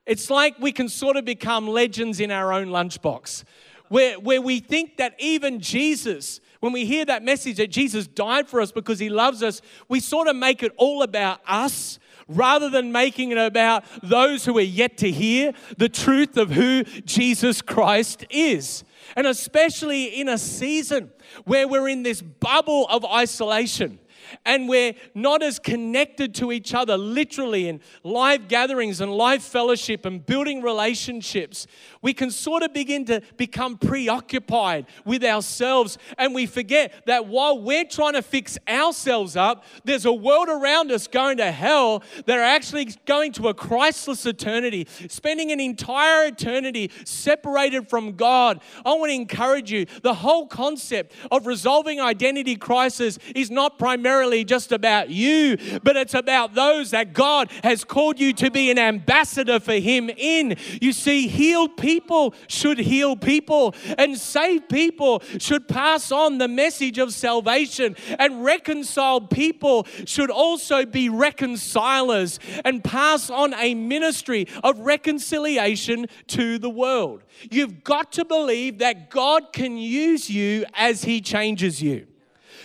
It's 0.05 0.29
like 0.29 0.59
we 0.59 0.73
can 0.73 0.89
sort 0.91 1.17
of 1.17 1.25
become 1.25 1.67
legends 1.67 2.21
in 2.21 2.31
our 2.31 2.53
own 2.53 2.67
lunchbox 2.67 3.45
where, 3.91 4.21
where 4.21 4.41
we 4.41 4.61
think 4.61 4.99
that 4.99 5.15
even 5.19 5.59
Jesus, 5.59 6.41
when 6.61 6.73
we 6.73 6.85
hear 6.85 7.05
that 7.05 7.25
message 7.25 7.57
that 7.57 7.73
Jesus 7.73 8.07
died 8.07 8.49
for 8.49 8.61
us 8.61 8.71
because 8.71 9.01
he 9.01 9.11
loves 9.11 9.43
us, 9.43 9.61
we 9.89 9.99
sort 9.99 10.29
of 10.29 10.37
make 10.37 10.63
it 10.63 10.73
all 10.77 11.03
about 11.03 11.41
us 11.45 11.99
rather 12.29 12.71
than 12.71 12.93
making 12.93 13.33
it 13.33 13.39
about 13.39 13.83
those 14.01 14.45
who 14.45 14.57
are 14.59 14.63
yet 14.63 14.97
to 14.99 15.11
hear 15.11 15.53
the 15.77 15.89
truth 15.89 16.37
of 16.37 16.53
who 16.53 16.85
Jesus 16.85 17.61
Christ 17.61 18.25
is. 18.31 18.85
And 19.17 19.27
especially 19.27 20.21
in 20.21 20.29
a 20.29 20.39
season 20.39 21.11
where 21.45 21.67
we're 21.67 21.89
in 21.89 22.05
this 22.05 22.23
bubble 22.23 22.87
of 22.89 23.05
isolation 23.05 23.99
and 24.45 24.69
we're 24.69 24.95
not 25.15 25.43
as 25.43 25.59
connected 25.59 26.35
to 26.37 26.53
each 26.53 26.75
other 26.75 26.97
literally 26.97 27.69
in 27.69 27.81
live 28.03 28.49
gatherings 28.49 29.01
and 29.01 29.13
live 29.13 29.43
fellowship 29.43 30.07
and 30.07 30.25
building 30.25 30.63
relationships, 30.63 31.67
we 32.03 32.13
can 32.13 32.31
sort 32.31 32.63
of 32.63 32.73
begin 32.73 33.05
to 33.05 33.21
become 33.37 33.77
preoccupied 33.77 34.87
with 35.05 35.25
ourselves 35.25 35.99
and 36.19 36.35
we 36.35 36.47
forget 36.47 37.07
that 37.07 37.27
while 37.27 37.59
we're 37.61 37.85
trying 37.85 38.15
to 38.15 38.23
fix 38.23 38.59
ourselves 38.69 39.37
up, 39.37 39.65
there's 39.85 40.05
a 40.05 40.13
world 40.13 40.49
around 40.49 40.91
us 40.93 41.07
going 41.07 41.37
to 41.39 41.51
hell 41.51 42.03
that 42.27 42.39
are 42.39 42.43
actually 42.43 42.87
going 43.07 43.33
to 43.33 43.49
a 43.49 43.55
Christless 43.55 44.27
eternity, 44.27 44.87
spending 45.09 45.53
an 45.53 45.61
entire 45.61 46.27
eternity 46.27 46.91
separated 47.05 47.89
from 47.89 48.13
God. 48.13 48.61
I 48.85 48.95
want 48.95 49.11
to 49.11 49.15
encourage 49.15 49.71
you 49.73 49.87
the 50.03 50.15
whole 50.15 50.47
concept 50.47 51.13
of 51.31 51.47
resolving 51.47 52.01
identity 52.01 52.57
crisis 52.57 53.19
is 53.35 53.51
not 53.51 53.79
primarily 53.79 54.20
just 54.45 54.73
about 54.73 55.11
you, 55.11 55.57
but 55.83 55.97
it's 55.97 56.15
about 56.15 56.55
those 56.55 56.91
that 56.91 57.13
God 57.13 57.51
has 57.63 57.85
called 57.85 58.19
you 58.19 58.33
to 58.35 58.51
be 58.51 58.71
an 58.71 58.79
ambassador 58.79 59.61
for 59.61 59.75
Him 59.75 60.11
in. 60.11 60.57
You 60.81 60.93
see, 60.93 61.29
healed 61.29 61.77
people 61.77 61.91
people 62.11 62.35
should 62.49 62.79
heal 62.79 63.15
people, 63.17 63.75
and 63.99 64.17
saved 64.17 64.69
people 64.69 65.23
should 65.39 65.69
pass 65.69 66.11
on 66.11 66.39
the 66.39 66.49
message 66.49 66.99
of 66.99 67.13
salvation, 67.13 67.95
and 68.19 68.45
reconciled 68.45 69.31
people 69.31 69.87
should 70.07 70.31
also 70.31 70.85
be 70.85 71.09
reconcilers 71.09 72.39
and 72.65 72.83
pass 72.83 73.31
on 73.31 73.55
a 73.55 73.75
ministry 73.75 74.47
of 74.65 74.79
reconciliation 74.81 76.07
to 76.27 76.59
the 76.59 76.71
world. 76.71 77.23
You've 77.51 77.85
got 77.85 78.13
to 78.13 78.25
believe 78.25 78.79
that 78.79 79.11
God 79.11 79.53
can 79.53 79.77
use 79.77 80.31
you 80.31 80.65
as 80.75 81.05
He 81.05 81.21
changes 81.21 81.83
you. 81.83 82.07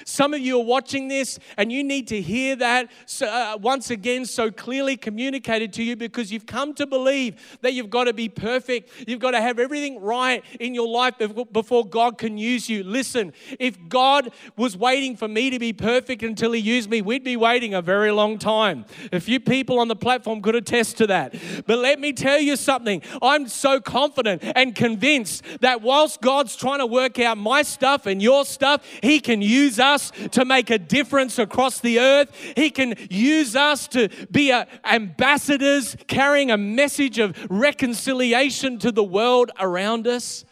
Some 0.08 0.36
of 0.36 0.40
you 0.40 0.60
are 0.60 0.64
watching 0.64 1.08
this 1.08 1.40
and 1.58 1.72
you 1.72 1.84
need 1.84 2.08
to 2.10 2.22
hear 2.22 2.56
that 2.58 2.92
so, 3.08 3.26
uh, 3.26 3.58
once 3.60 3.90
again 3.90 4.26
so 4.26 4.52
clearly 4.52 4.98
communicated 4.98 5.74
to 5.74 5.84
you 5.84 5.96
because 5.96 6.32
you've 6.32 6.46
come 6.46 6.76
to 6.76 6.86
believe 6.86 7.58
that 7.62 7.74
you've 7.74 7.90
got 7.90 8.04
to 8.04 8.14
be 8.14 8.30
perfect. 8.30 8.92
You've 9.08 9.20
got 9.20 9.32
to 9.32 9.42
have 9.42 9.58
everything 9.58 10.00
right 10.00 10.46
in 10.60 10.76
your 10.76 10.88
life 10.88 11.16
before 11.52 11.88
God 11.88 12.20
can 12.20 12.38
use 12.38 12.70
you. 12.70 12.84
Listen, 12.84 13.34
if 13.60 13.80
God 13.90 14.32
was 14.56 14.78
waiting 14.78 15.18
for 15.18 15.28
me 15.28 15.50
to 15.50 15.58
be 15.58 15.74
perfect 15.74 16.22
until 16.22 16.52
He 16.52 16.62
used 16.62 16.88
me, 16.88 17.02
we'd 17.02 17.24
be 17.24 17.36
waiting 17.36 17.74
a 17.74 17.82
very 17.82 18.12
long 18.12 18.38
time. 18.38 18.86
A 19.12 19.20
few 19.20 19.40
people 19.40 19.80
on 19.80 19.88
the 19.88 19.96
platform 19.96 20.40
could 20.44 20.54
attest 20.54 21.00
to 21.00 21.08
that. 21.08 21.34
But 21.66 21.80
let 21.80 22.00
me 22.00 22.14
tell 22.14 22.40
you 22.40 22.58
something. 22.58 23.02
I'm 23.24 23.48
so 23.48 23.82
confident 23.82 24.44
and 24.56 24.76
convinced 24.76 25.44
that 25.62 25.82
whilst 25.82 26.22
God's 26.22 26.56
trying 26.56 26.80
to 26.80 26.86
work 26.86 27.18
out 27.18 27.40
my 27.40 27.64
stuff 27.64 28.06
and 28.06 28.22
your 28.22 28.46
stuff, 28.46 28.86
He 29.02 29.20
can 29.20 29.42
use 29.42 29.80
us 29.80 29.95
us 29.96 30.12
to 30.32 30.46
make 30.46 30.70
a 30.70 30.78
difference 30.78 31.40
across 31.40 31.80
the 31.80 32.00
earth. 32.00 32.30
He 32.56 32.70
can 32.70 32.96
use 33.10 33.56
us 33.56 33.88
to 33.90 34.10
be 34.30 34.52
uh, 34.52 34.66
ambassadors 34.84 35.96
carrying 36.08 36.52
a 36.52 36.58
message 36.58 37.18
of 37.20 37.36
reconciliation 37.50 38.78
to 38.80 38.92
the 38.92 39.04
world 39.04 39.52
around 39.60 40.08
us. 40.08 40.46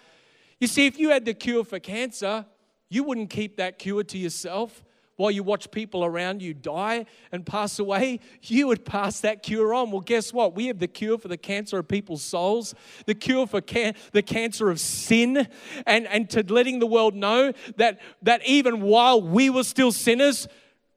You 0.60 0.68
see, 0.68 0.88
if 0.88 0.98
you 0.98 1.10
had 1.10 1.26
the 1.26 1.34
cure 1.34 1.64
for 1.64 1.80
cancer, 1.80 2.46
you 2.90 3.04
wouldn't 3.04 3.30
keep 3.30 3.58
that 3.58 3.80
cure 3.80 4.04
to 4.04 4.18
yourself 4.18 4.84
while 5.16 5.32
you 5.32 5.44
watch 5.44 5.70
people 5.72 6.04
around 6.04 6.42
you 6.42 6.54
die 6.54 7.06
and 7.32 7.46
pass 7.46 7.80
away, 7.80 8.20
you 8.42 8.68
would 8.68 8.84
pass 8.84 9.20
that 9.22 9.44
cure 9.44 9.74
on. 9.74 9.92
Well, 9.92 10.02
guess 10.02 10.34
what? 10.34 10.56
We 10.56 10.68
have 10.68 10.80
the 10.80 10.88
cure 10.88 11.18
for 11.18 11.28
the 11.28 11.38
cancer 11.38 11.78
of 11.78 11.88
people's 11.88 12.24
souls, 12.24 12.74
the 13.06 13.16
cure 13.16 13.46
for 13.46 13.62
can- 13.62 13.96
the 14.12 14.24
cancer 14.24 14.70
of 14.70 14.80
sin, 14.80 15.48
and, 15.86 16.08
and 16.08 16.30
to 16.32 16.44
letting 16.44 16.80
the 16.80 16.88
world 16.88 17.16
know 17.16 17.54
that, 17.78 18.00
that 18.24 18.46
even 18.46 18.82
while 18.82 19.22
we 19.22 19.50
were 19.50 19.64
still 19.64 19.92
sinners, 19.92 20.48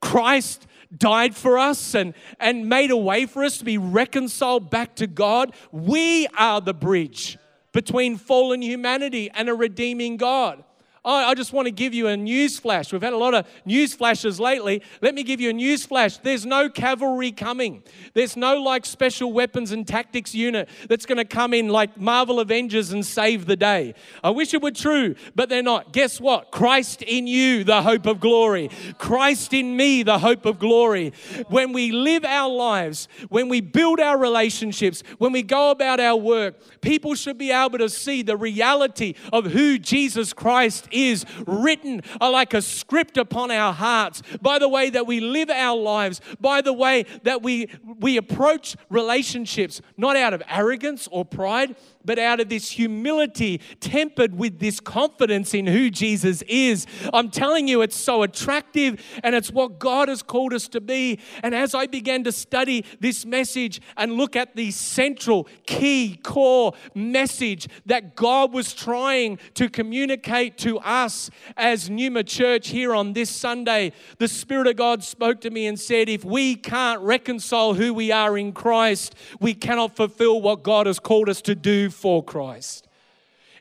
Christ 0.00 0.66
died 0.96 1.36
for 1.36 1.58
us 1.58 1.94
and, 1.94 2.14
and 2.38 2.68
made 2.68 2.90
a 2.90 2.96
way 2.96 3.26
for 3.26 3.44
us 3.44 3.58
to 3.58 3.64
be 3.64 3.78
reconciled 3.78 4.70
back 4.70 4.96
to 4.96 5.06
God. 5.06 5.54
We 5.72 6.26
are 6.38 6.60
the 6.60 6.74
bridge 6.74 7.38
between 7.72 8.16
fallen 8.16 8.62
humanity 8.62 9.30
and 9.34 9.48
a 9.48 9.54
redeeming 9.54 10.16
God. 10.16 10.64
I 11.06 11.34
just 11.34 11.52
want 11.52 11.66
to 11.66 11.70
give 11.70 11.94
you 11.94 12.08
a 12.08 12.16
news 12.16 12.58
flash. 12.58 12.92
We've 12.92 13.00
had 13.00 13.12
a 13.12 13.16
lot 13.16 13.32
of 13.32 13.46
news 13.64 13.94
flashes 13.94 14.40
lately. 14.40 14.82
Let 15.00 15.14
me 15.14 15.22
give 15.22 15.40
you 15.40 15.50
a 15.50 15.52
news 15.52 15.86
flash. 15.86 16.16
There's 16.18 16.44
no 16.44 16.68
cavalry 16.68 17.30
coming. 17.30 17.84
There's 18.14 18.36
no 18.36 18.60
like 18.60 18.84
special 18.84 19.32
weapons 19.32 19.70
and 19.70 19.86
tactics 19.86 20.34
unit 20.34 20.68
that's 20.88 21.06
going 21.06 21.18
to 21.18 21.24
come 21.24 21.54
in 21.54 21.68
like 21.68 21.96
Marvel 21.96 22.40
Avengers 22.40 22.90
and 22.92 23.06
save 23.06 23.46
the 23.46 23.54
day. 23.54 23.94
I 24.24 24.30
wish 24.30 24.52
it 24.52 24.62
were 24.62 24.72
true, 24.72 25.14
but 25.36 25.48
they're 25.48 25.62
not. 25.62 25.92
Guess 25.92 26.20
what? 26.20 26.50
Christ 26.50 27.02
in 27.02 27.28
you, 27.28 27.62
the 27.62 27.82
hope 27.82 28.06
of 28.06 28.18
glory. 28.18 28.70
Christ 28.98 29.52
in 29.52 29.76
me, 29.76 30.02
the 30.02 30.18
hope 30.18 30.44
of 30.44 30.58
glory. 30.58 31.12
When 31.48 31.72
we 31.72 31.92
live 31.92 32.24
our 32.24 32.50
lives, 32.50 33.06
when 33.28 33.48
we 33.48 33.60
build 33.60 34.00
our 34.00 34.18
relationships, 34.18 35.04
when 35.18 35.30
we 35.30 35.42
go 35.42 35.70
about 35.70 36.00
our 36.00 36.16
work, 36.16 36.80
people 36.80 37.14
should 37.14 37.38
be 37.38 37.52
able 37.52 37.78
to 37.78 37.88
see 37.88 38.22
the 38.22 38.36
reality 38.36 39.14
of 39.32 39.46
who 39.46 39.78
Jesus 39.78 40.32
Christ 40.32 40.88
is 40.96 41.24
written 41.46 42.02
like 42.20 42.54
a 42.54 42.62
script 42.62 43.16
upon 43.16 43.50
our 43.50 43.72
hearts 43.72 44.22
by 44.40 44.58
the 44.58 44.68
way 44.68 44.90
that 44.90 45.06
we 45.06 45.20
live 45.20 45.50
our 45.50 45.76
lives, 45.76 46.20
by 46.40 46.60
the 46.60 46.72
way 46.72 47.04
that 47.22 47.42
we, 47.42 47.68
we 48.00 48.16
approach 48.16 48.76
relationships, 48.90 49.80
not 49.96 50.16
out 50.16 50.34
of 50.34 50.42
arrogance 50.48 51.08
or 51.10 51.24
pride, 51.24 51.76
but 52.06 52.18
out 52.18 52.40
of 52.40 52.48
this 52.48 52.70
humility 52.70 53.60
tempered 53.80 54.38
with 54.38 54.60
this 54.60 54.80
confidence 54.80 55.52
in 55.52 55.66
who 55.66 55.90
Jesus 55.90 56.42
is. 56.42 56.86
I'm 57.12 57.30
telling 57.30 57.68
you, 57.68 57.82
it's 57.82 57.96
so 57.96 58.22
attractive 58.22 59.02
and 59.22 59.34
it's 59.34 59.50
what 59.50 59.78
God 59.78 60.08
has 60.08 60.22
called 60.22 60.54
us 60.54 60.68
to 60.68 60.80
be. 60.80 61.18
And 61.42 61.54
as 61.54 61.74
I 61.74 61.86
began 61.86 62.24
to 62.24 62.32
study 62.32 62.84
this 63.00 63.26
message 63.26 63.80
and 63.96 64.12
look 64.12 64.36
at 64.36 64.54
the 64.54 64.70
central, 64.70 65.48
key, 65.66 66.18
core 66.22 66.72
message 66.94 67.68
that 67.86 68.14
God 68.14 68.52
was 68.52 68.72
trying 68.72 69.38
to 69.54 69.68
communicate 69.68 70.56
to 70.58 70.78
us 70.78 71.30
as 71.56 71.90
Numa 71.90 72.22
Church 72.22 72.68
here 72.68 72.94
on 72.94 73.12
this 73.12 73.30
Sunday, 73.30 73.92
the 74.18 74.28
Spirit 74.28 74.68
of 74.68 74.76
God 74.76 75.02
spoke 75.02 75.40
to 75.40 75.50
me 75.50 75.66
and 75.66 75.78
said, 75.78 76.08
If 76.08 76.24
we 76.24 76.54
can't 76.54 77.00
reconcile 77.00 77.74
who 77.74 77.92
we 77.92 78.12
are 78.12 78.38
in 78.38 78.52
Christ, 78.52 79.14
we 79.40 79.54
cannot 79.54 79.96
fulfill 79.96 80.40
what 80.40 80.62
God 80.62 80.86
has 80.86 81.00
called 81.00 81.28
us 81.28 81.40
to 81.42 81.54
do 81.54 81.90
for 81.96 82.22
Christ. 82.22 82.86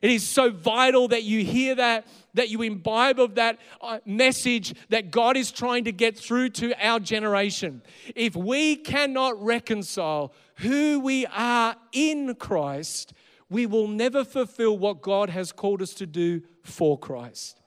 It 0.01 0.11
is 0.11 0.23
so 0.23 0.51
vital 0.51 1.07
that 1.07 1.23
you 1.23 1.43
hear 1.43 1.73
that, 1.75 2.05
that 2.35 2.49
you 2.49 2.61
imbibe 2.61 3.19
of 3.19 3.35
that 3.35 3.57
uh, 3.81 3.99
message 4.05 4.75
that 4.89 5.09
God 5.09 5.37
is 5.37 5.51
trying 5.51 5.85
to 5.85 5.91
get 5.91 6.17
through 6.17 6.49
to 6.49 6.73
our 6.85 6.99
generation. 6.99 7.81
If 8.15 8.35
we 8.35 8.75
cannot 8.75 9.41
reconcile 9.43 10.33
who 10.57 10.99
we 10.99 11.25
are 11.27 11.75
in 11.91 12.35
Christ, 12.35 13.13
we 13.49 13.65
will 13.65 13.87
never 13.87 14.23
fulfill 14.23 14.77
what 14.77 15.01
God 15.01 15.29
has 15.29 15.51
called 15.51 15.81
us 15.81 15.93
to 15.95 16.05
do 16.05 16.41
for 16.61 16.99
Christ. 16.99 17.61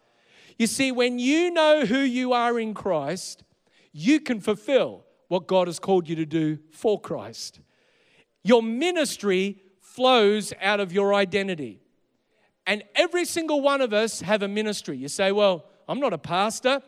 You 0.59 0.67
see, 0.67 0.93
when 0.93 1.19
you 1.19 1.51
know 1.51 1.87
who 1.87 2.01
you 2.01 2.33
are 2.33 2.61
in 2.61 2.75
Christ, 2.75 3.43
you 3.93 4.21
can 4.21 4.41
fulfill 4.41 5.05
what 5.29 5.47
God 5.47 5.67
has 5.67 5.79
called 5.79 6.09
you 6.09 6.17
to 6.17 6.27
do 6.27 6.59
for 6.71 7.01
Christ. 7.01 7.61
Your 8.45 8.63
ministry 8.63 9.63
flows 9.99 10.53
out 10.63 10.79
of 10.79 10.93
your 10.93 11.13
identity. 11.13 11.81
And 12.69 12.85
every 12.95 13.25
single 13.25 13.61
one 13.61 13.81
of 13.81 13.93
us 13.93 14.21
have 14.21 14.45
a 14.45 14.49
ministry. 14.49 14.97
You 14.97 15.09
say, 15.09 15.33
Well, 15.33 15.65
I'm 15.89 15.99
not 15.99 16.13
a 16.13 16.19
pastor, 16.19 16.81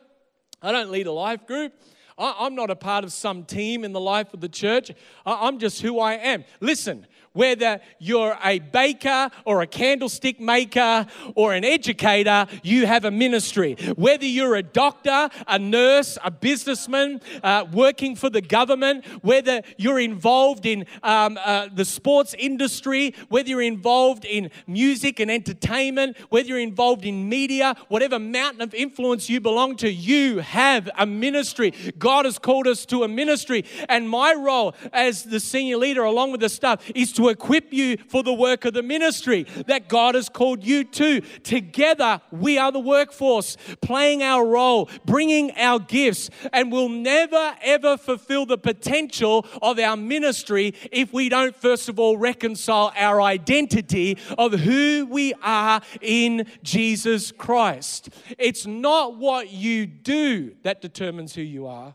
I 0.63 0.71
don't 0.71 0.93
lead 0.93 1.09
a 1.09 1.13
life 1.13 1.45
group. 1.45 1.73
I'm 2.17 2.55
not 2.55 2.71
a 2.71 2.77
part 2.77 3.03
of 3.03 3.13
some 3.13 3.45
team 3.45 3.83
in 3.83 3.93
the 3.93 4.01
life 4.01 4.35
of 4.35 4.41
the 4.41 4.49
church. 4.49 4.93
I'm 5.25 5.59
just 5.59 5.81
who 5.81 5.99
I 5.99 6.13
am. 6.13 6.45
Listen, 6.61 7.07
whether 7.33 7.81
you're 7.99 8.37
a 8.43 8.59
baker 8.59 9.31
or 9.45 9.63
a 9.63 9.67
candlestick 9.67 10.41
maker 10.41 11.07
or 11.35 11.55
an 11.55 11.65
educator, 11.65 12.47
you 12.63 12.87
have 12.87 13.05
a 13.05 13.11
ministry. 13.11 13.77
Whether 13.97 14.27
you're 14.27 14.57
a 14.57 14.63
doctor, 14.63 15.29
a 15.47 15.59
nurse, 15.59 16.19
a 16.25 16.31
businessman, 16.31 17.21
uh, 17.43 17.67
working 17.73 18.17
for 18.17 18.31
the 18.31 18.41
government, 18.41 19.05
whether 19.23 19.63
you're 19.77 20.01
involved 20.01 20.67
in 20.67 20.87
um, 21.03 21.39
uh, 21.45 21.69
the 21.73 21.85
sports 21.85 22.35
industry, 22.39 23.15
whether 23.29 23.49
you're 23.49 23.63
involved 23.63 24.25
in 24.25 24.51
music 24.67 25.21
and 25.21 25.31
entertainment, 25.31 26.17
whether 26.31 26.49
you're 26.49 26.59
involved 26.59 27.05
in 27.05 27.29
media, 27.29 27.77
whatever 27.89 28.19
mountain 28.19 28.63
of 28.63 28.75
influence 28.75 29.29
you 29.31 29.41
belong 29.41 29.77
to, 29.77 29.91
you 29.91 30.39
have 30.39 30.89
a 30.99 31.07
ministry. 31.07 31.73
God 31.99 32.25
has 32.25 32.39
called 32.39 32.67
us 32.67 32.85
to 32.87 33.05
a 33.05 33.09
ministry. 33.09 33.65
And 33.89 34.09
my 34.09 34.35
role 34.35 34.75
as 34.93 35.25
the 35.25 35.41
senior 35.41 35.77
leader, 35.77 36.03
along 36.03 36.33
with 36.33 36.41
the 36.41 36.49
staff, 36.49 36.91
is 36.95 37.13
to 37.13 37.20
to 37.21 37.29
equip 37.29 37.71
you 37.71 37.99
for 38.09 38.23
the 38.23 38.33
work 38.33 38.65
of 38.65 38.73
the 38.73 38.83
ministry 38.83 39.43
that 39.67 39.89
God 39.89 40.15
has 40.15 40.31
called 40.31 40.65
you 40.65 40.85
to. 40.85 41.21
Together, 41.43 42.23
we 42.31 42.57
are 42.57 42.73
the 42.73 42.81
workforce, 42.81 43.59
playing 43.83 44.23
our 44.23 44.47
role, 44.47 44.89
bringing 45.05 45.51
our 45.59 45.79
gifts, 45.79 46.31
and 46.51 46.73
we'll 46.73 46.89
never 46.89 47.55
ever 47.63 47.99
fulfill 47.99 48.47
the 48.47 48.57
potential 48.57 49.47
of 49.61 49.79
our 49.79 49.99
ministry 49.99 50.75
if 50.91 51.13
we 51.13 51.29
don't, 51.29 51.55
first 51.55 51.91
of 51.91 51.99
all, 51.99 52.17
reconcile 52.17 52.91
our 52.97 53.21
identity 53.21 54.17
of 54.39 54.53
who 54.53 55.07
we 55.11 55.35
are 55.43 55.83
in 56.01 56.47
Jesus 56.63 57.33
Christ. 57.33 58.09
It's 58.39 58.67
not 58.67 59.19
what 59.19 59.51
you 59.51 59.85
do 59.85 60.57
that 60.63 60.81
determines 60.81 61.35
who 61.35 61.43
you 61.43 61.67
are. 61.67 61.95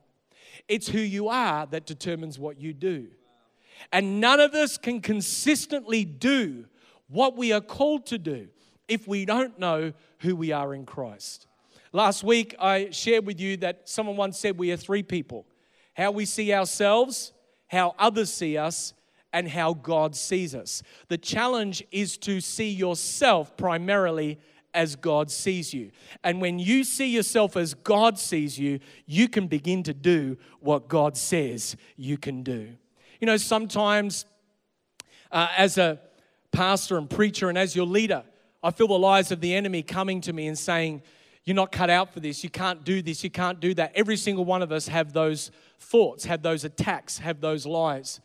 It's 0.68 0.88
who 0.88 1.00
you 1.00 1.30
are 1.30 1.66
that 1.68 1.88
determines 1.88 2.38
what 2.38 2.60
you 2.60 2.74
do. 2.74 3.08
And 3.92 4.20
none 4.20 4.40
of 4.40 4.54
us 4.54 4.78
can 4.78 5.02
consistently 5.02 6.06
do 6.06 6.66
what 7.08 7.38
we 7.38 7.54
are 7.54 7.62
called 7.62 8.06
to 8.08 8.18
do 8.18 8.48
if 8.88 9.08
we 9.08 9.26
don't 9.26 9.60
know 9.60 9.94
who 10.20 10.36
we 10.36 10.52
are 10.52 10.74
in 10.74 10.86
Christ. 10.86 11.48
Last 11.92 12.24
week, 12.24 12.56
I 12.60 12.90
shared 12.92 13.26
with 13.26 13.40
you 13.40 13.58
that 13.58 13.88
someone 13.88 14.18
once 14.18 14.40
said 14.40 14.58
we 14.58 14.72
are 14.72 14.78
three 14.78 15.04
people 15.04 15.46
how 15.94 16.12
we 16.12 16.26
see 16.26 16.54
ourselves, 16.54 17.32
how 17.68 17.96
others 17.98 18.30
see 18.30 18.58
us, 18.58 18.94
and 19.32 19.48
how 19.48 19.74
God 19.74 20.14
sees 20.16 20.54
us. 20.54 20.84
The 21.08 21.18
challenge 21.18 21.84
is 21.92 22.18
to 22.20 22.42
see 22.42 22.70
yourself 22.70 23.56
primarily 23.56 24.40
as 24.74 24.98
God 24.98 25.32
sees 25.32 25.74
you. 25.74 25.92
And 26.24 26.42
when 26.42 26.60
you 26.60 26.84
see 26.84 27.08
yourself 27.08 27.56
as 27.56 27.74
God 27.74 28.20
sees 28.20 28.60
you, 28.60 28.80
you 29.06 29.30
can 29.30 29.48
begin 29.48 29.84
to 29.84 29.94
do 29.94 30.38
what 30.60 30.90
God 30.90 31.16
says 31.16 31.78
you 31.96 32.18
can 32.18 32.44
do. 32.44 32.76
You 33.20 33.28
know, 33.28 33.38
sometimes 33.38 34.26
uh, 35.32 35.48
as 35.58 35.78
a 35.78 36.00
pastor 36.52 36.98
and 36.98 37.10
preacher 37.10 37.50
and 37.50 37.58
as 37.58 37.76
your 37.76 37.86
leader, 37.86 38.24
I 38.64 38.72
feel 38.72 38.88
the 38.88 38.98
lies 38.98 39.32
of 39.32 39.42
the 39.42 39.54
enemy 39.54 39.84
coming 39.84 40.22
to 40.22 40.34
me 40.34 40.48
and 40.48 40.58
saying, 40.58 41.02
You're 41.44 41.56
not 41.56 41.72
cut 41.72 41.90
out 41.90 42.14
for 42.14 42.20
this. 42.20 42.44
You 42.44 42.50
can't 42.50 42.84
do 42.84 43.02
this. 43.02 43.24
You 43.24 43.30
can't 43.30 43.60
do 43.60 43.74
that. 43.76 43.92
Every 43.96 44.18
single 44.18 44.46
one 44.46 44.62
of 44.62 44.72
us 44.72 44.88
have 44.88 45.14
those 45.14 45.52
thoughts, 45.80 46.26
have 46.26 46.42
those 46.42 46.64
attacks, 46.64 47.20
have 47.20 47.42
those 47.42 47.66
lies. 47.66 48.20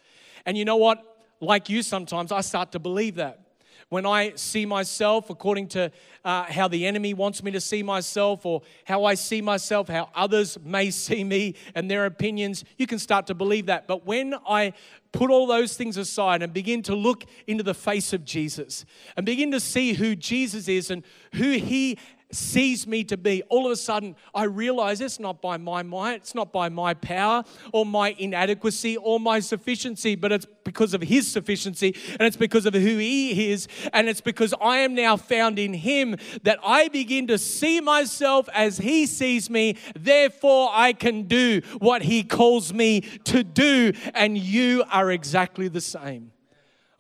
And 0.47 0.57
you 0.57 0.65
know 0.65 0.77
what? 0.77 1.05
Like 1.41 1.69
you, 1.69 1.83
sometimes 1.83 2.33
I 2.33 2.41
start 2.41 2.73
to 2.73 2.79
believe 2.79 3.17
that 3.17 3.50
when 3.91 4.07
I 4.07 4.33
see 4.37 4.65
myself 4.65 5.31
according 5.31 5.69
to 5.69 5.93
uh, 6.25 6.45
how 6.45 6.69
the 6.69 6.87
enemy 6.87 7.13
wants 7.13 7.43
me 7.43 7.51
to 7.51 7.61
see 7.61 7.83
myself 7.83 8.47
or 8.47 8.63
how 8.85 9.05
I 9.05 9.15
see 9.15 9.43
myself, 9.43 9.89
how 9.89 10.09
others 10.15 10.57
may 10.65 10.91
see 10.91 11.23
me 11.23 11.57
and 11.75 11.91
their 11.91 12.07
opinions, 12.07 12.65
you 12.79 12.87
can 12.87 12.99
start 12.99 13.27
to 13.27 13.35
believe 13.35 13.67
that. 13.67 13.87
But 13.87 14.07
when 14.07 14.35
I 14.49 14.73
put 15.13 15.31
all 15.31 15.47
those 15.47 15.77
things 15.77 15.97
aside 15.97 16.41
and 16.43 16.53
begin 16.53 16.83
to 16.85 16.95
look 16.95 17.25
into 17.47 17.65
the 17.65 17.75
face 17.75 18.13
of 18.13 18.25
Jesus 18.25 18.85
and 19.17 19.27
begin 19.27 19.51
to 19.51 19.61
see 19.61 19.93
who 19.93 20.15
Jesus 20.15 20.69
is 20.69 20.91
and 20.91 21.03
who 21.35 21.53
he 21.53 21.99
sees 22.33 22.87
me 22.87 23.05
to 23.05 23.17
be, 23.17 23.43
all 23.49 23.67
of 23.67 23.73
a 23.73 23.77
sudden 23.77 24.17
I 24.35 24.45
realize 24.45 25.01
it's 25.01 25.21
not 25.21 25.41
by 25.41 25.57
my 25.57 25.83
might, 25.83 26.17
it's 26.17 26.35
not 26.35 26.53
by 26.53 26.69
my 26.69 26.95
power 26.95 27.45
or 27.73 27.87
my 27.87 28.15
inadequacy 28.19 28.97
or 28.97 29.21
my 29.21 29.41
sufficiency, 29.41 30.15
but 30.15 30.33
it's 30.33 30.47
because 30.65 30.95
of 30.95 31.03
His 31.03 31.31
sufficiency 31.31 31.97
and 32.13 32.23
it's 32.23 32.37
because 32.37 32.67
of 32.67 32.75
who 32.75 32.99
He 32.99 33.51
is. 33.51 33.69
And 33.93 34.09
it's 34.09 34.21
because 34.21 34.55
I 34.61 34.79
am 34.79 34.95
now 34.95 35.17
found 35.17 35.59
in 35.59 35.75
Him 35.75 36.17
that 36.43 36.59
I 36.65 36.89
begin 36.89 37.27
to 37.29 37.39
see 37.39 37.81
myself 37.81 38.49
as 38.55 38.79
He 38.79 39.07
sees 39.07 39.51
me. 39.51 39.77
Therefore, 39.95 40.71
I 40.73 40.93
can 40.93 41.25
do 41.25 41.63
what 41.79 42.03
He 42.03 42.23
calls 42.23 42.73
me 42.73 43.01
to 43.25 43.43
do. 43.43 43.93
And 44.15 44.37
you 44.37 44.85
are 44.91 45.11
exactly 45.11 45.69
the 45.69 45.81
same. 45.81 46.33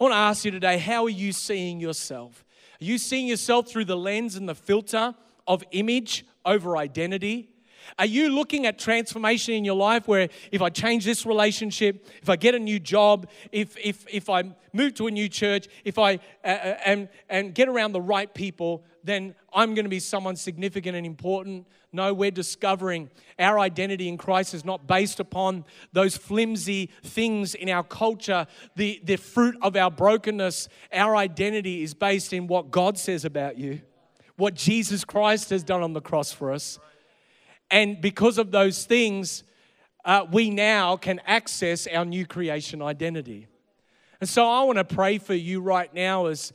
I 0.00 0.04
want 0.04 0.12
to 0.12 0.18
ask 0.18 0.44
you 0.44 0.50
today 0.50 0.78
how 0.78 1.04
are 1.04 1.10
you 1.10 1.32
seeing 1.32 1.78
yourself? 1.78 2.44
You 2.80 2.96
seeing 2.96 3.26
yourself 3.26 3.68
through 3.68 3.84
the 3.84 3.96
lens 3.96 4.36
and 4.36 4.48
the 4.48 4.54
filter 4.54 5.14
of 5.46 5.62
image 5.70 6.24
over 6.44 6.78
identity? 6.78 7.50
Are 7.98 8.06
you 8.06 8.30
looking 8.30 8.66
at 8.66 8.78
transformation 8.78 9.54
in 9.54 9.64
your 9.64 9.76
life 9.76 10.08
where 10.08 10.28
if 10.52 10.62
I 10.62 10.70
change 10.70 11.04
this 11.04 11.26
relationship, 11.26 12.06
if 12.22 12.28
I 12.28 12.36
get 12.36 12.54
a 12.54 12.58
new 12.58 12.78
job, 12.78 13.28
if, 13.52 13.76
if, 13.76 14.06
if 14.12 14.28
I 14.28 14.44
move 14.72 14.94
to 14.94 15.06
a 15.06 15.10
new 15.10 15.28
church, 15.28 15.68
if 15.84 15.98
I 15.98 16.14
uh, 16.44 16.48
uh 16.48 16.76
and, 16.84 17.08
and 17.28 17.54
get 17.54 17.68
around 17.68 17.92
the 17.92 18.00
right 18.00 18.32
people, 18.32 18.84
then 19.04 19.34
I'm 19.52 19.74
going 19.74 19.84
to 19.84 19.90
be 19.90 20.00
someone 20.00 20.36
significant 20.36 20.96
and 20.96 21.06
important? 21.06 21.66
No, 21.92 22.14
we're 22.14 22.30
discovering 22.30 23.10
our 23.38 23.58
identity 23.58 24.08
in 24.08 24.16
Christ 24.16 24.54
is 24.54 24.64
not 24.64 24.86
based 24.86 25.18
upon 25.18 25.64
those 25.92 26.16
flimsy 26.16 26.90
things 27.02 27.54
in 27.54 27.68
our 27.68 27.82
culture, 27.82 28.46
the, 28.76 29.00
the 29.02 29.16
fruit 29.16 29.56
of 29.60 29.74
our 29.76 29.90
brokenness. 29.90 30.68
Our 30.92 31.16
identity 31.16 31.82
is 31.82 31.94
based 31.94 32.32
in 32.32 32.46
what 32.46 32.70
God 32.70 32.96
says 32.96 33.24
about 33.24 33.58
you, 33.58 33.80
what 34.36 34.54
Jesus 34.54 35.04
Christ 35.04 35.50
has 35.50 35.64
done 35.64 35.82
on 35.82 35.92
the 35.92 36.00
cross 36.00 36.32
for 36.32 36.52
us. 36.52 36.78
And 37.70 38.00
because 38.00 38.38
of 38.38 38.50
those 38.50 38.84
things, 38.84 39.44
uh, 40.04 40.26
we 40.30 40.50
now 40.50 40.96
can 40.96 41.20
access 41.26 41.86
our 41.86 42.04
new 42.04 42.26
creation 42.26 42.82
identity. 42.82 43.46
And 44.20 44.28
so 44.28 44.48
I 44.48 44.62
want 44.64 44.78
to 44.78 44.84
pray 44.84 45.18
for 45.18 45.34
you 45.34 45.60
right 45.60 45.92
now 45.94 46.26
as 46.26 46.52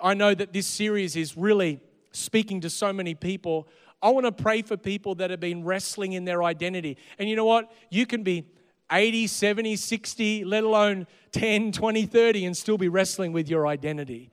I 0.00 0.14
know 0.14 0.34
that 0.34 0.52
this 0.52 0.66
series 0.66 1.16
is 1.16 1.36
really 1.36 1.80
speaking 2.12 2.60
to 2.62 2.70
so 2.70 2.92
many 2.92 3.14
people. 3.14 3.68
I 4.02 4.10
want 4.10 4.26
to 4.26 4.32
pray 4.32 4.62
for 4.62 4.76
people 4.76 5.14
that 5.16 5.30
have 5.30 5.40
been 5.40 5.64
wrestling 5.64 6.12
in 6.12 6.24
their 6.24 6.42
identity. 6.42 6.96
And 7.18 7.28
you 7.28 7.36
know 7.36 7.44
what? 7.44 7.70
You 7.90 8.06
can 8.06 8.22
be 8.22 8.46
80, 8.90 9.26
70, 9.26 9.76
60, 9.76 10.44
let 10.44 10.64
alone 10.64 11.06
10, 11.32 11.72
20, 11.72 12.06
30, 12.06 12.44
and 12.46 12.56
still 12.56 12.78
be 12.78 12.88
wrestling 12.88 13.32
with 13.32 13.48
your 13.48 13.66
identity. 13.66 14.30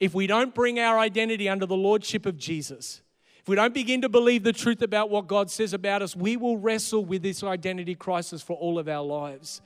If 0.00 0.14
we 0.14 0.26
don't 0.26 0.54
bring 0.54 0.78
our 0.78 0.98
identity 0.98 1.48
under 1.48 1.66
the 1.66 1.76
lordship 1.76 2.26
of 2.26 2.36
Jesus, 2.36 3.02
if 3.40 3.48
we 3.48 3.56
don't 3.56 3.74
begin 3.74 4.02
to 4.02 4.08
believe 4.08 4.42
the 4.42 4.52
truth 4.52 4.82
about 4.82 5.10
what 5.10 5.26
God 5.26 5.50
says 5.50 5.72
about 5.72 6.02
us, 6.02 6.14
we 6.14 6.36
will 6.36 6.58
wrestle 6.58 7.04
with 7.04 7.22
this 7.22 7.42
identity 7.42 7.94
crisis 7.94 8.42
for 8.42 8.56
all 8.56 8.78
of 8.78 8.88
our 8.88 9.04
lives. 9.04 9.62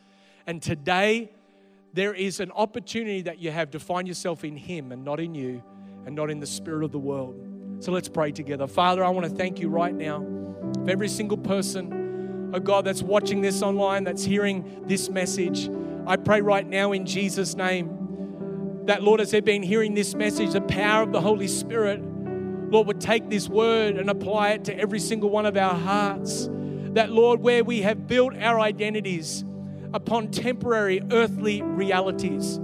And 0.47 0.63
today, 0.63 1.31
there 1.93 2.15
is 2.15 2.41
an 2.41 2.51
opportunity 2.53 3.23
that 3.23 3.39
you 3.39 3.51
have 3.51 3.71
to 3.73 3.81
find 3.81 4.09
yourself 4.09 4.45
in 4.45 4.57
Him 4.57 4.93
and 4.93 5.05
not 5.05 5.21
in 5.21 5.35
you 5.35 5.63
and 6.07 6.15
not 6.15 6.31
in 6.31 6.41
the 6.41 6.47
spirit 6.47 6.85
of 6.85 6.93
the 6.93 6.99
world. 6.99 7.35
So 7.81 7.93
let's 7.93 8.09
pray 8.09 8.33
together. 8.33 8.67
Father, 8.67 9.05
I 9.05 9.09
want 9.11 9.29
to 9.29 9.35
thank 9.35 9.59
you 9.59 9.69
right 9.69 9.95
now 9.95 10.21
for 10.85 10.91
every 10.91 11.09
single 11.09 11.37
person, 11.37 12.51
oh 12.55 12.61
God, 12.61 12.85
that's 12.85 13.03
watching 13.03 13.41
this 13.41 13.63
online, 13.63 14.05
that's 14.05 14.25
hearing 14.25 14.85
this 14.87 15.11
message. 15.11 15.69
I 16.07 16.17
pray 16.17 16.41
right 16.41 16.67
now 16.67 16.93
in 16.93 17.07
Jesus' 17.07 17.55
name 17.55 18.85
that, 18.87 19.03
Lord, 19.03 19.21
as 19.21 19.31
they've 19.31 19.45
been 19.45 19.63
hearing 19.63 19.95
this 19.95 20.15
message, 20.15 20.53
the 20.53 20.61
power 20.61 21.03
of 21.03 21.13
the 21.13 21.21
Holy 21.21 21.49
Spirit, 21.49 22.03
Lord, 22.73 22.87
would 22.87 23.03
take 23.03 23.29
this 23.29 23.51
word 23.51 23.99
and 23.99 24.09
apply 24.09 24.53
it 24.53 24.65
to 24.65 24.79
every 24.79 24.99
single 24.99 25.29
one 25.29 25.45
of 25.45 25.59
our 25.59 25.75
hearts. 25.75 26.49
That, 26.95 27.11
Lord, 27.11 27.41
where 27.41 27.63
we 27.63 27.83
have 27.83 28.07
built 28.07 28.35
our 28.35 28.59
identities 28.59 29.45
upon 29.93 30.31
temporary 30.31 31.03
earthly 31.11 31.61
realities, 31.61 32.59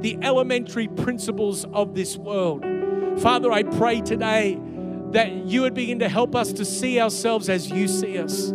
the 0.00 0.18
elementary 0.20 0.86
principles 0.88 1.64
of 1.72 1.94
this 1.94 2.14
world. 2.14 2.62
Father, 3.18 3.50
I 3.50 3.62
pray 3.62 4.02
today 4.02 4.60
that 5.12 5.32
you 5.46 5.62
would 5.62 5.72
begin 5.72 6.00
to 6.00 6.10
help 6.10 6.36
us 6.36 6.52
to 6.52 6.64
see 6.66 7.00
ourselves 7.00 7.48
as 7.48 7.70
you 7.70 7.88
see 7.88 8.18
us. 8.18 8.52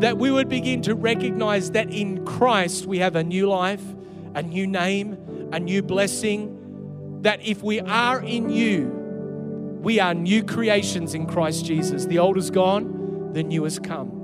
That 0.00 0.18
we 0.18 0.30
would 0.30 0.50
begin 0.50 0.82
to 0.82 0.94
recognize 0.94 1.70
that 1.70 1.90
in 1.90 2.26
Christ 2.26 2.84
we 2.84 2.98
have 2.98 3.16
a 3.16 3.24
new 3.24 3.48
life, 3.48 3.82
a 4.34 4.42
new 4.42 4.66
name, 4.66 5.48
a 5.50 5.58
new 5.58 5.82
blessing. 5.82 7.20
That 7.22 7.40
if 7.42 7.62
we 7.62 7.80
are 7.80 8.20
in 8.20 8.50
you, 8.50 9.01
we 9.82 9.98
are 9.98 10.14
new 10.14 10.44
creations 10.44 11.12
in 11.12 11.26
Christ 11.26 11.64
Jesus. 11.64 12.06
The 12.06 12.20
old 12.20 12.38
is 12.38 12.50
gone, 12.50 13.32
the 13.32 13.42
new 13.42 13.64
has 13.64 13.80
come. 13.80 14.20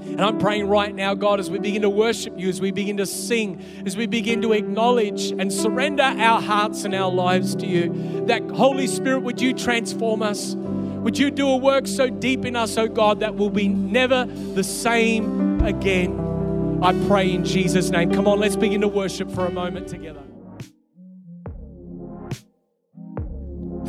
And 0.00 0.22
I'm 0.22 0.38
praying 0.38 0.68
right 0.68 0.94
now, 0.94 1.12
God, 1.12 1.38
as 1.38 1.50
we 1.50 1.58
begin 1.58 1.82
to 1.82 1.90
worship 1.90 2.38
you, 2.38 2.48
as 2.48 2.62
we 2.62 2.70
begin 2.70 2.96
to 2.96 3.04
sing, 3.04 3.62
as 3.84 3.94
we 3.94 4.06
begin 4.06 4.40
to 4.40 4.52
acknowledge 4.52 5.32
and 5.32 5.52
surrender 5.52 6.02
our 6.02 6.40
hearts 6.40 6.84
and 6.84 6.94
our 6.94 7.12
lives 7.12 7.54
to 7.56 7.66
you, 7.66 8.24
that 8.24 8.42
Holy 8.52 8.86
Spirit, 8.86 9.20
would 9.20 9.38
you 9.38 9.52
transform 9.52 10.22
us? 10.22 10.54
Would 10.54 11.18
you 11.18 11.30
do 11.30 11.46
a 11.46 11.58
work 11.58 11.86
so 11.86 12.08
deep 12.08 12.46
in 12.46 12.56
us, 12.56 12.78
oh 12.78 12.88
God, 12.88 13.20
that 13.20 13.34
we'll 13.34 13.50
be 13.50 13.68
never 13.68 14.24
the 14.24 14.64
same 14.64 15.60
again? 15.60 16.80
I 16.82 16.94
pray 17.06 17.30
in 17.30 17.44
Jesus' 17.44 17.90
name. 17.90 18.10
Come 18.12 18.26
on, 18.26 18.40
let's 18.40 18.56
begin 18.56 18.80
to 18.80 18.88
worship 18.88 19.30
for 19.30 19.44
a 19.44 19.50
moment 19.50 19.88
together. 19.88 20.22